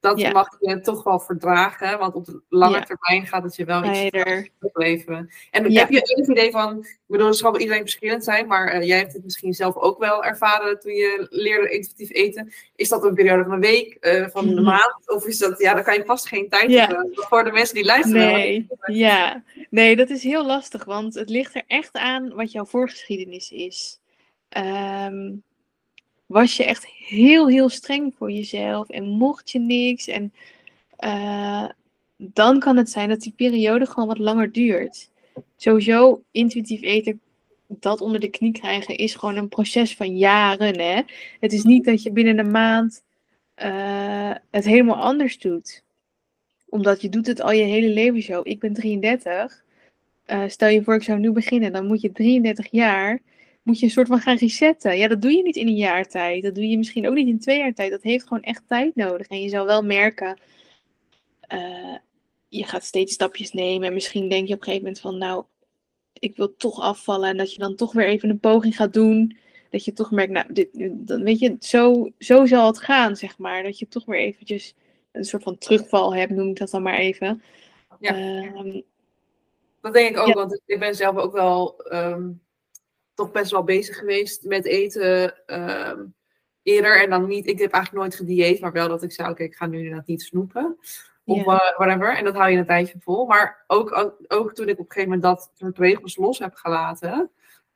[0.00, 0.30] Dat Ja.
[0.32, 2.82] mag je toch wel verdragen, want op de lange Ja.
[2.82, 5.30] termijn gaat het je wel iets er- opleveren.
[5.50, 5.80] En Ja.
[5.80, 8.86] heb je enig idee van, ik bedoel, het zal bij iedereen verschillend zijn, maar eh,
[8.86, 12.52] jij hebt het misschien zelf ook wel ervaren toen je leerde intuïtief eten.
[12.76, 14.64] Is dat een periode van een week, eh, van een Mhm.
[14.64, 15.02] maand?
[15.06, 17.84] Of is dat, ja, daar kan je vast geen tijd hebben voor de mensen die
[17.84, 18.32] luisteren.
[18.32, 19.42] Nee, ja.
[19.70, 24.00] nee, dat is heel lastig, want het ligt er echt aan wat jouw voorgeschiedenis is.
[24.48, 25.30] Ehm,
[26.28, 30.06] was je echt heel, heel streng voor jezelf en mocht je niks?
[30.06, 30.32] En
[30.96, 31.68] eh,
[32.16, 35.10] dan kan het zijn dat die periode gewoon wat langer duurt.
[35.56, 37.20] Sowieso intuïtief eten,
[37.66, 40.80] dat onder de knie krijgen, is gewoon een proces van jaren.
[40.80, 41.02] Hè?
[41.40, 43.02] Het is niet dat je binnen een maand
[43.62, 45.82] uh, het helemaal anders doet.
[46.68, 48.40] Omdat je doet het al je hele leven zo.
[48.44, 49.64] Ik ben 33.
[50.26, 51.72] Uh, eh, stel je voor, ik zou nu beginnen.
[51.72, 53.20] Dan moet je 33 jaar,
[53.68, 54.98] moet je een soort van gaan resetten.
[54.98, 56.42] Ja, dat doe je niet in een jaar tijd.
[56.42, 57.90] Dat doe je misschien ook niet in twee jaar tijd.
[57.90, 59.26] Dat heeft gewoon echt tijd nodig.
[59.26, 60.38] En je zal wel merken,
[61.52, 61.96] uh,
[62.48, 63.88] je gaat steeds stapjes nemen.
[63.88, 65.44] En misschien denk je op een gegeven moment van, nou,
[66.12, 67.28] ik wil toch afvallen.
[67.28, 69.36] En dat je dan toch weer even een poging gaat doen
[69.70, 73.38] dat je toch merkt, nou, dit, dan weet je, zo, zo zal het gaan, zeg
[73.38, 73.62] maar.
[73.62, 74.74] Dat je toch weer eventjes
[75.12, 77.42] een soort van terugval hebt, noem ik dat dan maar even.
[78.00, 78.14] Ja.
[78.14, 78.80] Ehm,
[79.80, 82.30] dat denk ik ook, want ik ben zelf ook wel ehm,
[83.18, 86.04] toch best wel bezig geweest met eten ehm,
[86.62, 87.02] eerder.
[87.02, 89.54] En dan niet, ik heb eigenlijk nooit gedieet, maar wel dat ik zei, oké, ik
[89.54, 90.76] ga nu inderdaad niet snoepen.
[91.24, 92.16] Of uh, whatever.
[92.16, 93.26] En dat hou je een tijdje vol.
[93.26, 97.30] Maar ook, ook, toen ik op een gegeven moment dat soort regels los heb gelaten.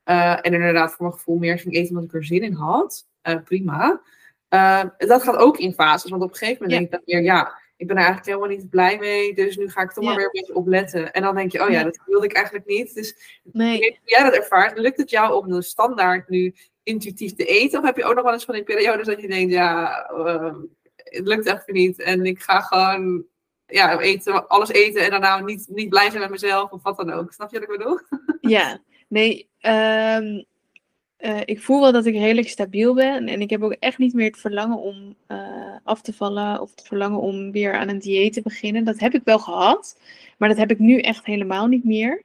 [0.05, 3.09] Uh, en inderdaad voor mijn gevoel meer ging eten omdat ik er zin in had.
[3.23, 4.01] Uh, prima.
[4.51, 6.11] Uh, dat gaat ook in fases.
[6.11, 8.57] Want op een gegeven moment denk ik dan weer, ja, ik ben er eigenlijk helemaal
[8.57, 9.35] niet blij mee.
[9.35, 11.13] Dus nu ga ik toch maar weer een beetje opletten.
[11.13, 12.95] En dan denk je, oh ja, dat wilde ik eigenlijk niet.
[12.95, 13.77] Dus nee.
[13.79, 17.79] hoe jij dat ervaart, lukt het jou om de standaard nu intuïtief te eten?
[17.79, 20.57] Of heb je ook nog wel eens van die periodes dat je denkt, ja, ehm,
[20.97, 22.01] het lukt echt niet.
[22.01, 23.25] En ik ga gewoon
[23.67, 27.13] ja, eten, alles eten en daarna niet, niet blij zijn met mezelf of wat dan
[27.13, 27.33] ook.
[27.33, 27.99] Snap je wat ik bedoel?
[28.41, 30.45] Ja, Nee, um,
[31.45, 33.29] ik voel wel dat ik redelijk stabiel ben.
[33.29, 36.61] En ik heb ook echt niet meer het verlangen om uh, af te vallen.
[36.61, 38.85] Of het verlangen om weer aan een dieet te beginnen.
[38.85, 40.01] Dat heb ik wel gehad.
[40.39, 42.23] Maar dat heb ik nu echt helemaal niet meer.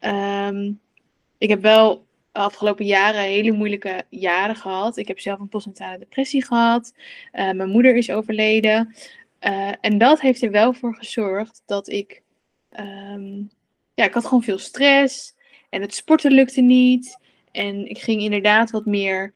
[0.00, 0.80] Um,
[1.38, 4.96] ik heb wel de afgelopen jaren hele moeilijke jaren gehad.
[4.96, 6.94] Ik heb zelf een postnatale depressie gehad.
[7.32, 8.94] Uh, mijn moeder is overleden.
[9.80, 12.22] En dat heeft er wel voor gezorgd dat ik.
[12.78, 13.50] Um,
[13.94, 15.34] ja, ik had gewoon veel stress.
[15.70, 17.22] En het sporten lukte niet.
[17.54, 19.32] En ik ging inderdaad wat meer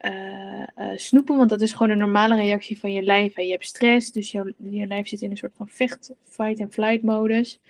[0.00, 3.36] uh, uh, snoepen, want dat is gewoon een normale reactie van je lijf.
[3.36, 6.60] En je hebt stress, dus je, je lijf zit in een soort van vecht, fight
[6.60, 7.60] en flight modus.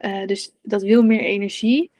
[0.00, 1.90] Uh, dus dat wil meer energie.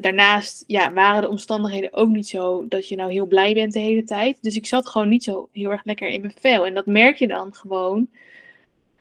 [0.00, 3.78] daarnaast ja, waren de omstandigheden ook niet zo dat je nou heel blij bent de
[3.78, 4.38] hele tijd.
[4.40, 6.66] Dus ik zat gewoon niet zo heel erg lekker in mijn vel.
[6.66, 8.08] En dat merk je dan gewoon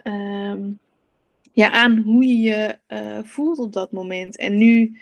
[0.03, 0.79] um,
[1.51, 2.77] ja, aan hoe je je
[3.23, 4.37] voelt op dat moment.
[4.37, 4.99] En nu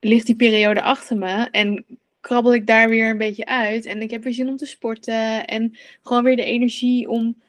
[0.00, 1.84] ligt die periode achter me en
[2.20, 3.84] krabbel ik daar weer een beetje uit.
[3.84, 7.42] En ik heb weer zin om te sporten en gewoon weer de energie om,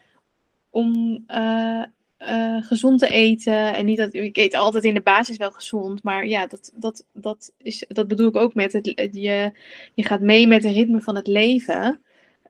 [0.69, 1.83] om uh,
[2.19, 3.75] uh, gezond te eten.
[3.75, 7.05] En niet dat ik eet altijd in de basis wel gezond, maar ja, dat, dat,
[7.13, 9.51] dat, is, dat bedoel ik ook met het, je,
[9.93, 12.01] je gaat mee met het ritme van het leven.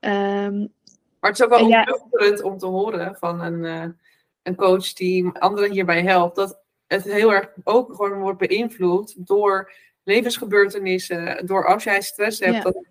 [0.01, 0.73] Um,
[1.19, 3.95] maar het is ook wel ontroerend om te horen van een,
[4.43, 6.36] een coach die anderen hierbij helpt.
[6.36, 9.71] Dat het heel erg ook gewoon wordt beïnvloed door
[10.07, 11.45] levensgebeurtenissen.
[11.45, 12.85] Door als jij stress hebt, dat,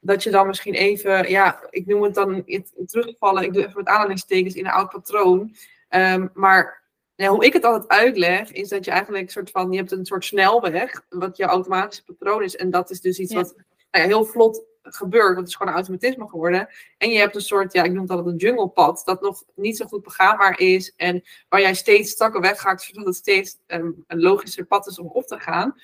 [0.00, 3.42] dat, je dan misschien even, ja, ik noem het dan het, terugvallen.
[3.42, 5.54] Ik doe even met aanhalingstekens in een oud patroon.
[5.90, 6.82] Um, maar
[7.16, 10.06] hoe ik het altijd uitleg, is dat je eigenlijk een soort van, je hebt een
[10.06, 12.56] soort snelweg, wat je automatische patroon is.
[12.56, 15.72] En dat is dus iets wat nou ja, heel vlot gebeurt, want het is gewoon
[15.72, 16.68] een automatisme geworden.
[16.98, 19.76] En je hebt een soort, ja, ik noem het altijd een junglepad, dat nog niet
[19.76, 24.20] zo goed begaanbaar is en waar jij steeds stakken weggaat, zodat het steeds um, een
[24.20, 25.74] logischer pad is om op te gaan.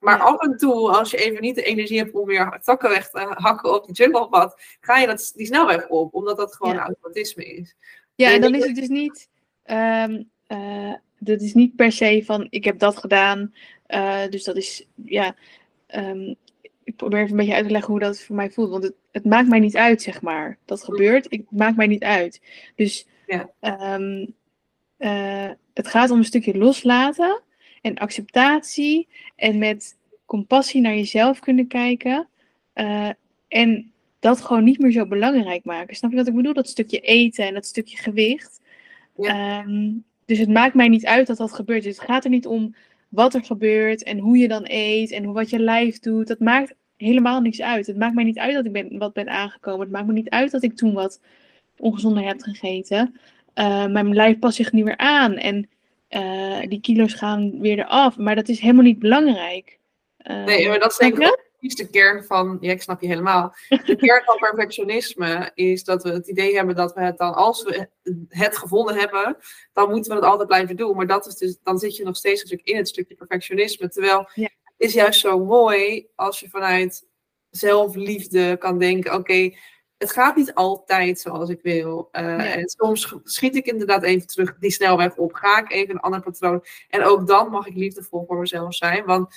[0.00, 3.10] Maar af en toe, als je even niet de energie hebt om weer takken weg
[3.10, 7.44] te hakken op die junglepad, ga je dat, die snelweg op, omdat dat gewoon automatisme
[7.44, 7.76] is.
[8.14, 9.28] Ja, en dan is het dus niet,
[9.64, 13.54] um, uh, dat is niet per se van, ik heb dat gedaan,
[13.88, 15.34] uh, dus dat is, ja,
[15.94, 16.36] um,
[16.90, 18.70] ik probeer even een beetje uit te leggen hoe dat voor mij voelt.
[18.70, 20.58] Want het, het maakt mij niet uit, zeg maar.
[20.64, 21.26] Dat gebeurt.
[21.30, 22.40] Het maakt mij niet uit.
[22.74, 23.50] Dus ja.
[23.60, 24.26] Ehm,
[24.96, 27.42] eh, het gaat om een stukje loslaten
[27.80, 29.08] en acceptatie.
[29.36, 32.28] En met compassie naar jezelf kunnen kijken.
[32.74, 33.08] Uh,
[33.48, 35.96] en dat gewoon niet meer zo belangrijk maken.
[35.96, 36.52] Snap je wat ik bedoel?
[36.52, 38.60] Dat stukje eten en dat stukje gewicht.
[39.16, 39.64] Ja.
[39.64, 41.82] Um, dus het maakt mij niet uit dat dat gebeurt.
[41.82, 42.74] Dus het gaat er niet om
[43.08, 46.26] wat er gebeurt en hoe je dan eet en wat je lijf doet.
[46.26, 47.86] Dat maakt helemaal niks uit.
[47.86, 49.80] Het maakt mij niet uit dat ik ben, wat ben aangekomen.
[49.80, 51.20] Het maakt me niet uit dat ik toen wat
[51.76, 53.14] ongezonder heb gegeten.
[53.54, 55.68] Uh, mijn lijf past zich nu weer aan en
[56.10, 58.16] uh, die kilo's gaan weer eraf.
[58.16, 59.78] Maar dat is helemaal niet belangrijk.
[60.30, 63.54] Uh, nee, maar dat is denk ik de kern van, ja, ik snap je helemaal.
[63.68, 67.62] De kern van perfectionisme is dat we het idee hebben dat we het dan, als
[67.62, 67.88] we
[68.28, 69.36] het gevonden hebben,
[69.72, 70.96] dan moeten we het altijd blijven doen.
[70.96, 73.88] Maar dat is dus, dan zit je nog steeds natuurlijk in het stukje perfectionisme.
[73.88, 74.42] Terwijl ja.
[74.42, 77.08] het is juist zo mooi als je vanuit
[77.50, 79.54] zelfliefde kan denken, oké,
[80.00, 82.08] het gaat niet altijd zoals ik wil.
[82.12, 85.32] Uh, En soms schiet ik inderdaad even terug die snelweg op.
[85.32, 86.64] Ga ik even een ander patroon.
[86.88, 89.04] En ook dan mag ik liefdevol voor mezelf zijn.
[89.04, 89.34] Want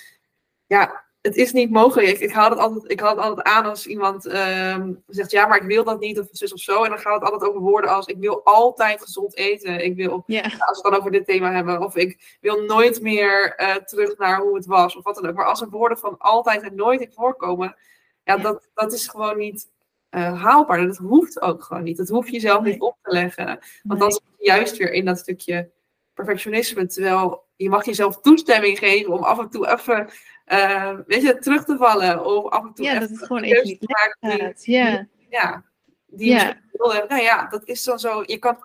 [0.66, 2.08] ja, het is niet mogelijk.
[2.08, 5.46] Ik, ik haal het altijd, ik haal het altijd aan als iemand uh, zegt, ja,
[5.46, 6.84] maar ik wil dat niet, of zus of zo.
[6.84, 9.84] En dan gaat het altijd over woorden als, ik wil altijd gezond eten.
[9.84, 13.60] Ik wil, als we het dan over dit thema hebben, of ik wil nooit meer
[13.60, 15.34] uh, terug naar hoe het was, of wat dan ook.
[15.34, 17.76] Maar als er woorden van altijd en nooit in voorkomen,
[18.24, 19.72] ja, Dat, dat is gewoon niet
[20.14, 20.86] uh, haalbaar.
[20.86, 21.96] Dat hoeft ook gewoon niet.
[21.96, 23.58] Dat hoef je zelf niet op te leggen.
[23.82, 25.70] Want dan zit je juist weer in dat stukje
[26.14, 26.86] perfectionisme.
[26.86, 30.08] Terwijl je mag jezelf toestemming geven om af en toe even
[30.46, 32.24] uh, weet je, terug te vallen.
[32.24, 34.64] Of af en toe ja, dat het gewoon even niet.
[34.64, 35.06] Ja.
[35.30, 35.64] ja.
[36.06, 36.60] Die ja.
[37.08, 38.22] nou ja, dat is dan zo.
[38.26, 38.56] Je kan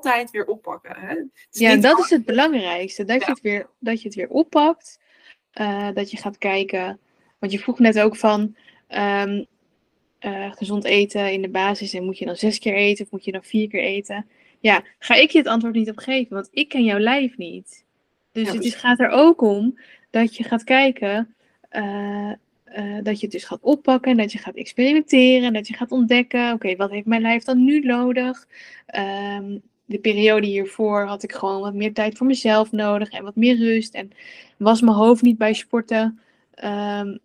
[0.00, 0.96] het weer oppakken.
[0.96, 1.24] Hè?
[1.50, 3.04] Ja, dat is het belangrijkste.
[3.04, 5.00] Dat, je het weer, dat je het weer oppakt.
[5.60, 7.00] Uh, dat je gaat kijken.
[7.38, 8.56] Want je vroeg net ook van.
[8.88, 9.46] Um,
[10.20, 11.94] uh, gezond eten in de basis.
[11.94, 14.26] En moet je dan zes keer eten of moet je dan vier keer eten?
[14.60, 17.84] Ja, ga ik je het antwoord niet op geven, want ik ken jouw lijf niet.
[18.32, 19.78] Dus het is, gaat er ook om
[20.10, 21.34] dat je gaat kijken,
[21.72, 22.32] uh,
[22.76, 26.52] uh, dat je het dus gaat oppakken, dat je gaat experimenteren, dat je gaat ontdekken,
[26.52, 28.46] oké, wat heeft mijn lijf dan nu nodig?
[29.38, 33.36] Um, de periode hiervoor had ik gewoon wat meer tijd voor mezelf nodig en wat
[33.36, 34.10] meer rust en
[34.56, 36.20] was mijn hoofd niet bij sporten.
[36.64, 37.18] Um,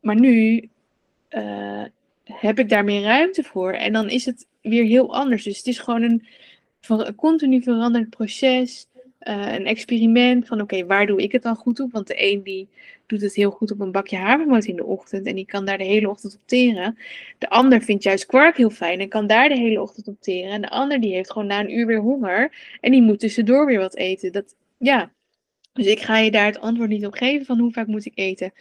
[0.00, 0.68] maar nu
[1.30, 1.84] uh,
[2.32, 3.72] heb ik daar meer ruimte voor.
[3.72, 5.44] En dan is het weer heel anders.
[5.44, 6.26] Dus het is gewoon een,
[7.16, 8.88] continu veranderend proces.
[9.20, 11.92] Uh, een experiment van oké, waar doe ik het dan goed op?
[11.92, 12.68] Want de een die
[13.06, 15.78] doet het heel goed op een bakje havermout in de ochtend en die kan daar
[15.78, 16.98] de hele ochtend op teren.
[17.38, 20.50] De ander vindt juist kwark heel fijn en kan daar de hele ochtend op teren.
[20.50, 23.66] En de ander die heeft gewoon na een uur weer honger en die moet tussendoor
[23.66, 24.32] weer wat eten.
[24.32, 25.12] Dat, ja.
[25.72, 28.12] Dus ik ga je daar het antwoord niet op geven van hoe vaak moet ik
[28.14, 28.52] eten.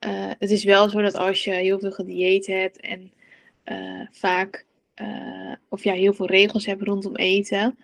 [0.00, 3.12] Uh, het is wel zo dat als je heel veel gedieet hebt en
[3.64, 4.66] uh, vaak
[5.02, 7.78] uh, of ja, heel veel regels hebt rondom eten,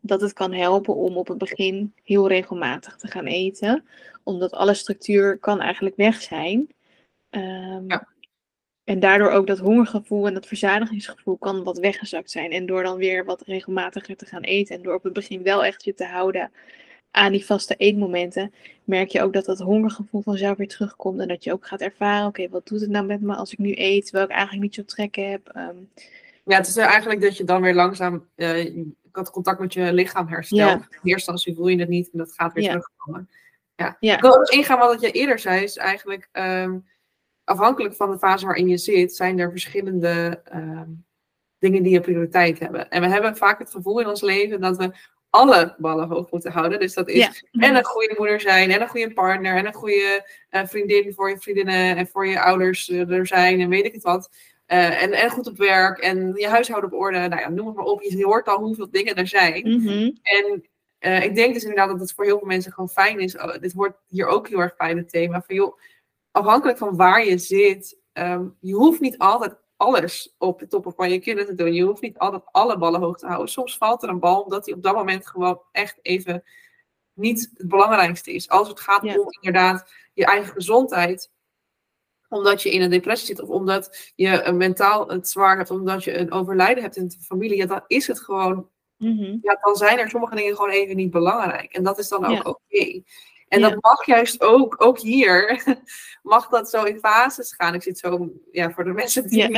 [0.00, 3.84] dat het kan helpen om op het begin heel regelmatig te gaan eten.
[4.22, 6.68] Omdat alle structuur kan eigenlijk weg zijn.
[7.30, 8.08] Um, ja.
[8.84, 12.50] En daardoor ook dat hongergevoel en dat verzadigingsgevoel kan wat weggezakt zijn.
[12.50, 14.76] En door dan weer wat regelmatiger te gaan eten.
[14.76, 16.50] En door op het begin wel echt je te houden
[17.12, 18.52] aan die vaste eetmomenten,
[18.84, 21.20] merk je ook dat dat hongergevoel vanzelf weer terugkomt.
[21.20, 23.58] En dat je ook gaat ervaren, oké, wat doet het nou met me als ik
[23.58, 25.48] nu eet, terwijl ik eigenlijk niet zo trek heb.
[25.48, 25.76] Ehm,
[26.44, 30.28] ja, het is eigenlijk dat je dan weer langzaam uh, het contact met je lichaam
[30.28, 30.60] herstelt.
[30.60, 30.74] Ja.
[30.74, 33.28] In eerste instantie voel je het niet en dat gaat weer terugkomen.
[33.76, 33.96] Ja.
[34.00, 34.14] ja.
[34.14, 36.86] Ik wil ook ingaan wat je eerder zei, is eigenlijk um,
[37.44, 41.04] afhankelijk van de fase waarin je zit, zijn er verschillende um,
[41.58, 42.90] dingen die je prioriteit hebben.
[42.90, 44.90] En we hebben vaak het gevoel in ons leven dat we
[45.32, 46.80] alle ballen hoog moeten houden.
[46.80, 50.26] Dus dat is en een goede moeder zijn, en een goede partner, en een goede
[50.50, 53.92] uh, vriendin voor je vriendinnen en voor je ouders uh, er zijn, en weet ik
[53.92, 54.30] het wat.
[54.66, 57.18] Uh, en, en goed op werk, en je huishouden op orde.
[57.18, 58.02] Nou ja, noem het maar op.
[58.02, 59.68] Je hoort al hoeveel dingen er zijn.
[59.68, 60.18] Mm -hmm.
[60.22, 60.62] En
[61.22, 63.38] ik denk dus inderdaad dat het voor heel veel mensen gewoon fijn is.
[63.38, 65.42] Oh, dit wordt hier ook heel erg fijn, het thema.
[65.46, 65.78] Van joh,
[66.30, 71.10] afhankelijk van waar je zit, um, je hoeft niet altijd alles op de toppen van
[71.10, 71.74] je kinderen te doen.
[71.74, 73.48] Je hoeft niet altijd alle ballen hoog te houden.
[73.48, 76.44] Soms valt er een bal omdat die op dat moment gewoon echt even
[77.14, 78.48] niet het belangrijkste is.
[78.48, 81.30] Als het gaat om inderdaad je eigen gezondheid,
[82.28, 86.18] omdat je in een depressie zit of omdat je mentaal het zwaar hebt, omdat je
[86.18, 89.38] een overlijden hebt in de familie, ja, dan is het gewoon, mm-hmm.
[89.42, 91.72] ja, dan zijn er sommige dingen gewoon even niet belangrijk.
[91.72, 93.02] En dat is dan ook oké.
[93.52, 95.62] En dat mag juist ook, ook hier,
[96.22, 97.74] mag dat zo in fases gaan.
[97.74, 99.48] Ik zit zo, ja, voor de mensen die ja.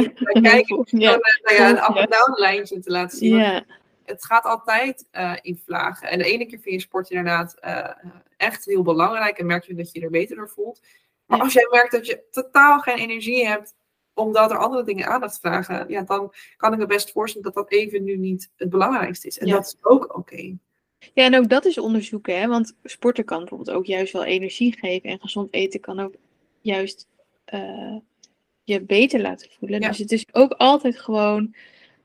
[0.40, 1.12] kijken, ja.
[1.12, 3.36] Zo, nou ja, een up en down lijntje te laten zien.
[3.36, 3.64] Ja.
[4.04, 6.08] Het gaat altijd uh, in vlagen.
[6.08, 7.90] En de ene keer vind je sport inderdaad uh,
[8.36, 10.80] echt heel belangrijk en merk je dat je er beter door voelt.
[11.26, 13.74] Maar als jij merkt dat je totaal geen energie hebt,
[14.14, 17.72] omdat er andere dingen aandacht vragen, ja, dan kan ik me best voorstellen dat dat
[17.72, 19.38] even nu niet het belangrijkste is.
[19.38, 20.18] En dat is ook oké.
[20.18, 20.58] Okay.
[21.14, 22.46] Ja, en ook dat is onderzoeken, hè?
[22.46, 26.14] want sporten kan bijvoorbeeld ook juist wel energie geven en gezond eten kan ook
[26.60, 27.08] juist
[27.54, 27.96] uh,
[28.64, 29.80] je beter laten voelen.
[29.80, 31.54] Dus het is ook altijd gewoon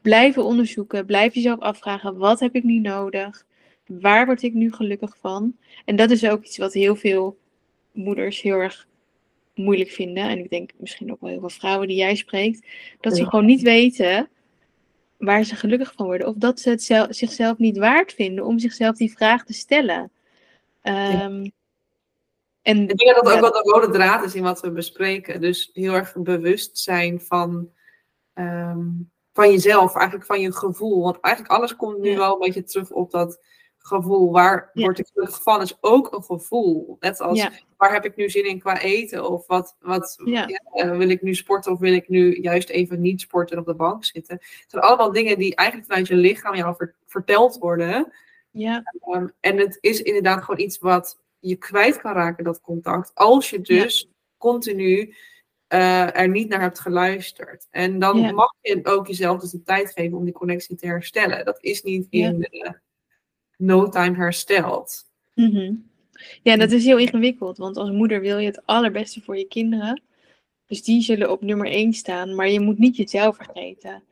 [0.02, 3.46] blijven onderzoeken, blijf jezelf afvragen, wat heb ik nu nodig?
[3.86, 5.56] Waar word ik nu gelukkig van?
[5.86, 7.38] En dat is ook iets wat heel veel
[7.92, 8.88] moeders heel erg
[9.56, 10.24] moeilijk vinden.
[10.24, 12.68] En ik denk misschien ook wel heel veel vrouwen die jij spreekt.
[13.00, 14.30] Dat ze gewoon niet weten
[15.19, 16.27] waar ze gelukkig van worden.
[16.27, 20.12] Of dat ze het zelf, zichzelf niet waard vinden om zichzelf die vraag te stellen.
[20.84, 21.51] Um,
[22.62, 25.41] en, ik denk dat dat ook wel de rode draad is in wat we bespreken.
[25.41, 27.69] Dus heel erg bewust zijn van,
[28.36, 31.03] um, van jezelf, eigenlijk van je gevoel.
[31.03, 33.39] Want eigenlijk alles komt nu wel een beetje terug op dat
[33.89, 34.32] gevoel.
[34.32, 34.84] Waar Ja.
[34.84, 36.97] word ik gelukkig van is ook een gevoel.
[36.99, 37.52] Net als Ja.
[37.78, 39.30] waar heb ik nu zin in qua eten?
[39.30, 40.47] Of wat, wat Ja.
[40.47, 43.67] eh, wil ik nu sporten of wil ik nu juist even niet sporten en op
[43.67, 44.36] de bank zitten?
[44.36, 48.13] Het zijn allemaal dingen die eigenlijk vanuit je lichaam jou ver- verteld worden.
[48.52, 53.12] Ja, Ehm, en het is inderdaad gewoon iets wat je kwijt kan raken, dat contact.
[53.13, 55.13] Als je dus continu
[55.67, 57.67] eh, er niet naar hebt geluisterd.
[57.71, 61.45] En dan mag je ook jezelf dus de tijd geven om die connectie te herstellen.
[61.45, 62.47] Dat is niet in
[63.60, 65.08] no time hersteld.
[65.36, 65.74] Mhm.
[66.43, 70.02] Ja, dat is heel ingewikkeld, want als moeder wil je het allerbeste voor je kinderen.
[70.67, 74.04] Dus die zullen op nummer 1 staan, maar je moet niet jezelf vergeten.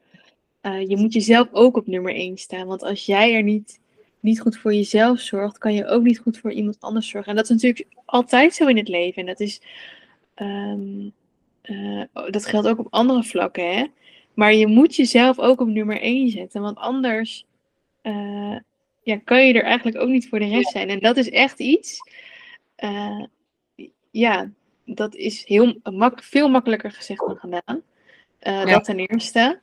[0.62, 3.80] Eh, je moet jezelf ook op nummer 1 staan, want als jij er niet,
[4.20, 7.30] niet goed voor jezelf zorgt, kan je ook niet goed voor iemand anders zorgen.
[7.30, 9.22] En dat is natuurlijk altijd zo in het leven.
[9.22, 9.62] En dat, is,
[10.34, 11.10] ehm,
[11.62, 13.86] eh, dat geldt ook op andere vlakken, hè.
[14.34, 17.46] Maar je moet jezelf ook op nummer 1 zetten, want anders
[18.02, 18.56] eh,
[19.08, 20.90] ja, kan je er eigenlijk ook niet voor de rest zijn.
[20.90, 22.00] En dat is echt iets,
[22.76, 23.24] eh,
[24.12, 24.52] ja,
[24.86, 27.82] dat is heel mak veel makkelijker gezegd dan gedaan.
[28.40, 28.66] Eh, Ja.
[28.66, 29.60] Dat ten eerste.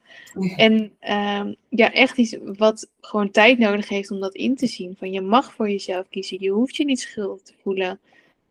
[0.56, 4.96] En ehm, ja, echt iets wat gewoon tijd nodig heeft om dat in te zien.
[4.98, 6.40] Van je mag voor jezelf kiezen.
[6.40, 8.00] Je hoeft je niet schuldig te voelen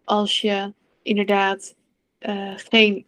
[0.03, 1.75] als je inderdaad
[2.19, 3.05] eh, geen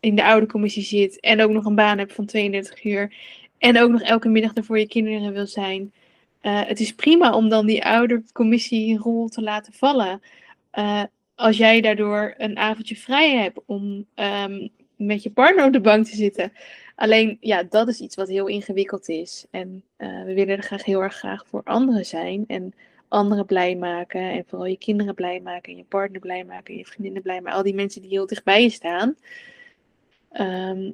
[0.00, 3.14] in de oude commissie zit en ook nog een baan hebt van 32 uur
[3.58, 5.92] en ook nog elke middag er voor je kinderen wil zijn.
[6.40, 10.22] Eh, het is prima om dan die oudercommissie-rol te laten vallen.
[10.70, 11.02] Eh,
[11.34, 16.06] als jij daardoor een avondje vrij hebt om ehm, met je partner op de bank
[16.06, 16.52] te zitten.
[16.94, 19.46] Alleen, ja, dat is iets wat heel ingewikkeld is.
[19.50, 22.44] En eh, we willen er graag heel erg graag voor anderen zijn.
[22.46, 22.74] En
[23.08, 24.20] anderen blij maken.
[24.20, 25.72] En vooral je kinderen blij maken.
[25.72, 26.72] En je partner blij maken.
[26.72, 27.56] En je vriendinnen blij maken.
[27.56, 29.16] Al die mensen die heel dichtbij je staan.
[30.32, 30.90] Ehm,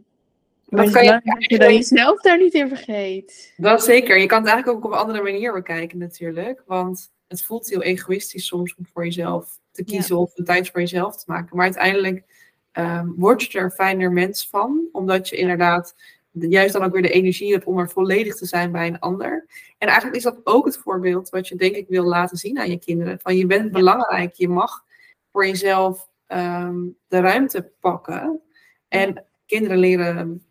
[0.83, 3.55] is kan je dat je dan jezelf daar niet in vergeet.
[3.57, 4.19] Dat zeker.
[4.19, 6.63] Je kan het eigenlijk ook op een andere manier bekijken natuurlijk.
[6.67, 10.81] Want het voelt heel egoïstisch soms om voor jezelf te kiezen of de tijd voor
[10.81, 11.57] jezelf te maken.
[11.57, 12.25] Maar uiteindelijk
[12.73, 14.89] ehm, word je er fijner mens van.
[14.93, 15.95] Omdat je inderdaad
[16.31, 19.47] juist dan ook weer de energie hebt om er volledig te zijn bij een ander.
[19.79, 22.71] En eigenlijk is dat ook het voorbeeld wat je denk ik wil laten zien aan
[22.71, 23.21] je kinderen.
[23.21, 24.85] Van je bent belangrijk, je mag
[25.33, 26.77] voor jezelf ehm,
[27.09, 28.41] de ruimte pakken.
[28.89, 30.43] En kinderen leren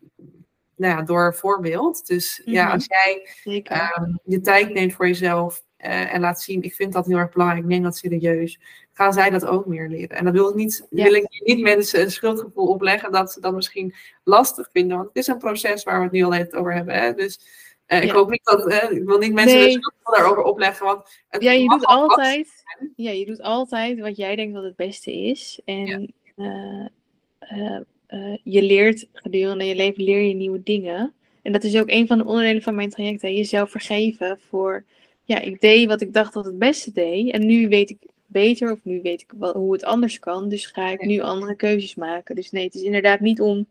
[0.84, 2.06] nou ja, door voorbeeld.
[2.06, 2.72] Dus ja, Mhm.
[2.72, 3.28] als jij
[3.62, 7.32] ehm, je tijd neemt voor jezelf eh, en laat zien, ik vind dat heel erg
[7.32, 8.60] belangrijk, ik neem dat serieus,
[8.92, 10.16] gaan zij dat ook meer leren.
[10.16, 11.04] En dan wil ik niet, Ja.
[11.04, 13.94] wil ik niet mensen een schuldgevoel opleggen dat ze dat misschien
[14.24, 16.94] lastig vinden, want het is een proces waar we het nu al even over hebben.
[16.94, 17.12] Hè?
[17.14, 17.40] Dus
[17.86, 18.14] eh, ik Ja.
[18.14, 19.64] hoop niet dat, eh, ik wil niet mensen Nee.
[19.66, 22.48] een schuldgevoel daarover opleggen, want het Ja, je doet altijd,
[22.96, 25.60] ja, je doet altijd wat jij denkt dat het beste is.
[25.64, 27.84] En Ja.
[28.06, 31.12] Eh, je leert gedurende je leven leer je nieuwe dingen.
[31.42, 33.22] En dat is ook een van de onderdelen van mijn traject.
[33.22, 33.28] Hè?
[33.28, 34.84] Jezelf vergeven voor,
[35.24, 37.32] ja, ik deed wat ik dacht dat het beste deed.
[37.32, 40.48] En nu weet ik beter, of nu weet ik wel hoe het anders kan.
[40.48, 42.34] Dus ga ik nu andere keuzes maken.
[42.34, 43.68] Dus nee, het is inderdaad niet om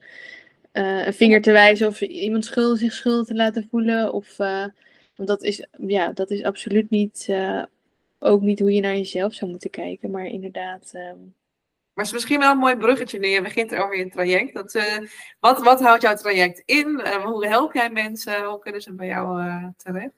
[0.71, 4.13] eh, een vinger te wijzen of iemand schuldig, zich schuldig te laten voelen.
[4.13, 4.65] Of, eh,
[5.15, 7.29] want dat is, ja, dat is absoluut niet,
[8.19, 10.11] ook niet hoe je naar jezelf zou moeten kijken.
[10.11, 11.17] Maar inderdaad, ehm,
[11.93, 14.53] Maar is misschien wel een mooi bruggetje nu je begint over je traject.
[14.53, 14.97] Dat, eh,
[15.39, 16.99] wat, wat houdt jouw traject in?
[16.99, 18.45] Eh, hoe help jij mensen?
[18.45, 20.13] Hoe kunnen ze bij jou eh, terecht?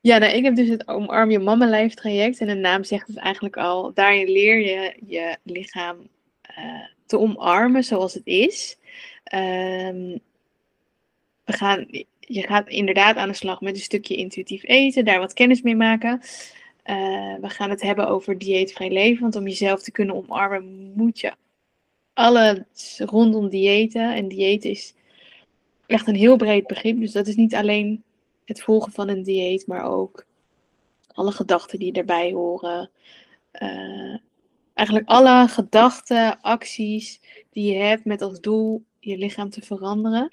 [0.00, 2.38] Ja, nou, ik heb dus het Omarm Je Mama Lijf traject.
[2.38, 3.92] En de naam zegt het eigenlijk al.
[3.94, 6.12] Daarin leer je je lichaam
[7.06, 8.78] te omarmen zoals het is.
[9.24, 10.18] Ehm,
[11.44, 11.86] we gaan,
[12.20, 15.04] je gaat inderdaad aan de slag met een stukje intuïtief eten.
[15.04, 16.20] Daar wat kennis mee maken.
[16.84, 19.22] Eh, we gaan het hebben over dieetvrij leven.
[19.22, 21.32] Want om jezelf te kunnen omarmen moet je
[22.12, 24.14] alles rondom diëten.
[24.14, 24.94] En dieet is
[25.86, 27.00] echt een heel breed begrip.
[27.00, 28.02] Dus dat is niet alleen
[28.44, 30.26] het volgen van een dieet, maar ook
[31.12, 32.90] alle gedachten die erbij horen.
[33.50, 34.16] Eh,
[34.74, 37.20] eigenlijk alle gedachten, acties
[37.50, 40.32] die je hebt met als doel je lichaam te veranderen.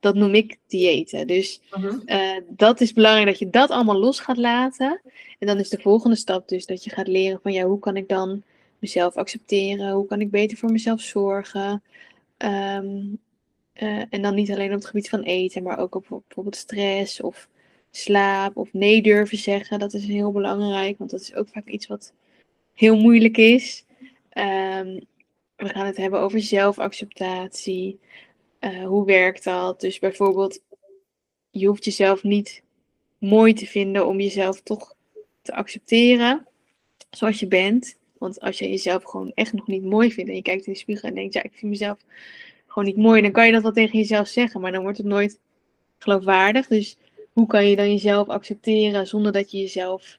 [0.00, 1.26] Dat noem ik diëten.
[1.26, 1.60] Dus
[2.04, 5.00] eh, dat is belangrijk dat je dat allemaal los gaat laten.
[5.38, 7.96] En dan is de volgende stap dus dat je gaat leren van ja, hoe kan
[7.96, 8.42] ik dan
[8.78, 9.92] mezelf accepteren?
[9.92, 11.82] Hoe kan ik beter voor mezelf zorgen?
[12.36, 12.96] Ehm,
[13.72, 17.20] eh, en dan niet alleen op het gebied van eten, maar ook op bijvoorbeeld stress
[17.20, 17.48] of
[17.90, 19.78] slaap of nee durven zeggen.
[19.78, 22.12] Dat is heel belangrijk, want dat is ook vaak iets wat
[22.74, 23.84] heel moeilijk is.
[24.28, 25.00] Ehm,
[25.56, 27.98] we gaan het hebben over zelfacceptatie.
[28.60, 29.80] Eh, hoe werkt dat?
[29.80, 30.62] Dus bijvoorbeeld,
[31.50, 32.62] je hoeft jezelf niet
[33.18, 34.94] mooi te vinden om jezelf toch
[35.42, 36.46] te accepteren
[37.10, 37.98] zoals je bent.
[38.18, 40.78] Want als je jezelf gewoon echt nog niet mooi vindt en je kijkt in de
[40.78, 41.98] spiegel en denkt, ja, ik vind mezelf
[42.66, 45.06] gewoon niet mooi, dan kan je dat wel tegen jezelf zeggen, maar dan wordt het
[45.06, 45.40] nooit
[45.98, 46.66] geloofwaardig.
[46.66, 46.96] Dus
[47.32, 50.18] hoe kan je dan jezelf accepteren zonder dat je jezelf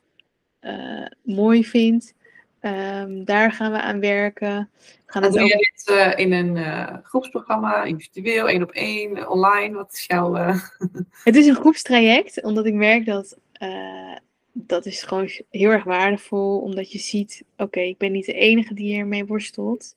[0.59, 2.13] eh, mooi vindt.
[2.61, 4.69] Ehm, daar gaan we aan werken.
[4.77, 8.71] We gaan En doe ook je dit eh, in een eh, groepsprogramma, individueel, één op
[8.71, 9.75] één, online?
[9.75, 10.35] Wat is jouw...
[10.35, 10.63] eh,
[11.23, 13.37] Het is een groepstraject, omdat ik merk dat
[14.53, 18.73] dat is gewoon heel erg waardevol, omdat je ziet, oké, ik ben niet de enige
[18.73, 19.95] die hiermee worstelt.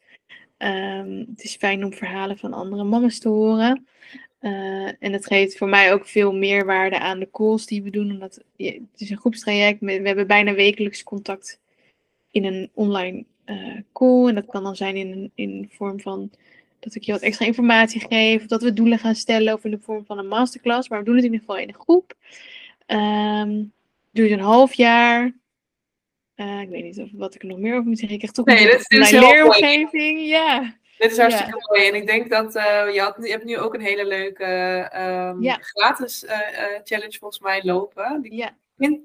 [0.57, 3.87] Ehm, het is fijn om verhalen van andere mama's te horen.
[4.99, 8.41] En het geeft voor mij ook veel meerwaarde aan de calls die we doen, omdat
[8.57, 9.81] het is een groepstraject.
[9.81, 11.59] We hebben bijna wekelijks contact
[12.35, 14.29] in een online eh, call.
[14.29, 16.31] En dat kan dan zijn in, in de vorm van
[16.79, 19.71] dat ik je wat extra informatie geef, of dat we doelen gaan stellen, of in
[19.71, 20.89] de vorm van een masterclass.
[20.89, 22.15] Maar we doen het in ieder geval in een groep.
[22.87, 23.63] Ehm
[24.11, 25.33] duurt een half jaar.
[26.35, 28.19] Eh, ik weet niet of, wat ik er nog meer over moet zeggen.
[28.19, 29.33] Ik krijg toch Nee, dit is- dit heel mooi.
[29.33, 30.29] leeromgeving.
[30.29, 30.75] Ja.
[30.99, 31.89] Dit is hartstikke mooi.
[31.89, 34.45] En ik denk dat eh, je, had, je hebt nu ook een hele leuke
[34.93, 35.59] ehm, Ja.
[35.61, 36.39] gratis eh,
[36.85, 38.23] challenge volgens mij lopen.
[38.23, 39.01] Die ja, begint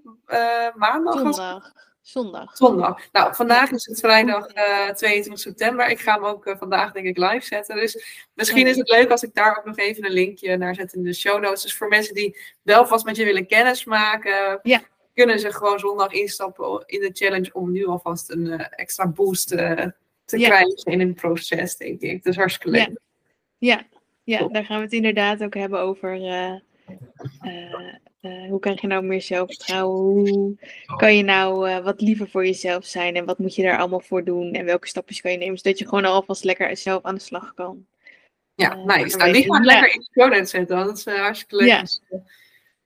[0.76, 1.20] maandag.
[1.20, 1.74] zondag.
[2.10, 2.56] Zondag.
[2.58, 3.02] Zondag.
[3.12, 5.90] Nou, vandaag is het vrijdag eh 22 september.
[5.90, 7.76] Ik ga hem ook eh, vandaag denk ik live zetten.
[7.76, 10.94] Dus misschien is het leuk als ik daar ook nog even een linkje naar zet
[10.94, 11.62] in de show notes.
[11.62, 14.82] Dus voor mensen die wel vast met je willen kennismaken, Ja.
[15.14, 19.48] kunnen ze gewoon zondag instappen in de challenge om nu alvast een eh, extra boost
[19.48, 19.94] te
[20.26, 20.48] Ja.
[20.48, 22.24] krijgen in een proces, denk ik.
[22.24, 22.90] Dat is hartstikke leuk.
[22.90, 22.98] Ja.
[23.58, 23.88] Ja,
[24.24, 26.12] ja, daar gaan we het inderdaad ook hebben over.
[28.22, 30.30] Eh, hoe krijg je nou meer zelfvertrouwen?
[30.86, 33.16] Hoe kan je nou eh, wat liever voor jezelf zijn?
[33.16, 34.54] En wat moet je daar allemaal voor doen?
[34.54, 35.58] En welke stapjes kan je nemen?
[35.58, 37.86] Zodat je gewoon alvast lekker zelf aan de slag kan.
[38.56, 39.18] Ja, Eh, nice.
[39.18, 39.74] Nou, die ga ik Ja.
[39.74, 40.78] lekker in de show zetten.
[40.78, 41.80] Dat is hartstikke leuk Ja.
[41.80, 42.02] als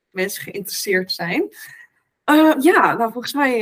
[0.10, 1.50] mensen geïnteresseerd zijn.
[2.60, 3.60] Ja, nou volgens mij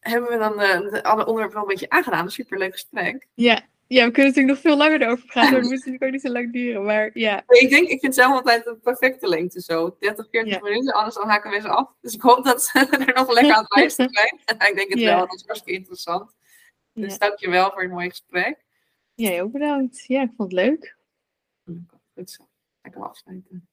[0.00, 2.24] hebben we dan alle onderwerpen wel een beetje aangedaan.
[2.24, 3.26] Een superleuk gesprek.
[3.34, 3.60] Ja.
[3.88, 5.50] Ja, we kunnen natuurlijk nog veel langer erover praten.
[5.52, 6.84] Maar het moet natuurlijk ook niet zo lang duren.
[6.84, 9.96] Maar ja, Ik denk, ik vind zelf altijd een perfecte lengte zo.
[9.98, 10.60] 30, 40 Ja.
[10.62, 11.92] minuten, anders dan haken mensen af.
[12.00, 14.40] Dus ik hoop dat ze er nog lekker aan het luisteren zijn.
[14.70, 15.16] ik denk het Ja.
[15.16, 16.34] wel, dat is hartstikke interessant.
[16.92, 17.18] Dus Ja.
[17.18, 18.64] dankjewel voor het mooie gesprek.
[19.14, 20.04] jij ook bedankt.
[20.06, 20.96] Ja, ik vond het leuk.
[22.14, 22.48] Goed zo.
[22.82, 23.68] Ik kan afsluiten.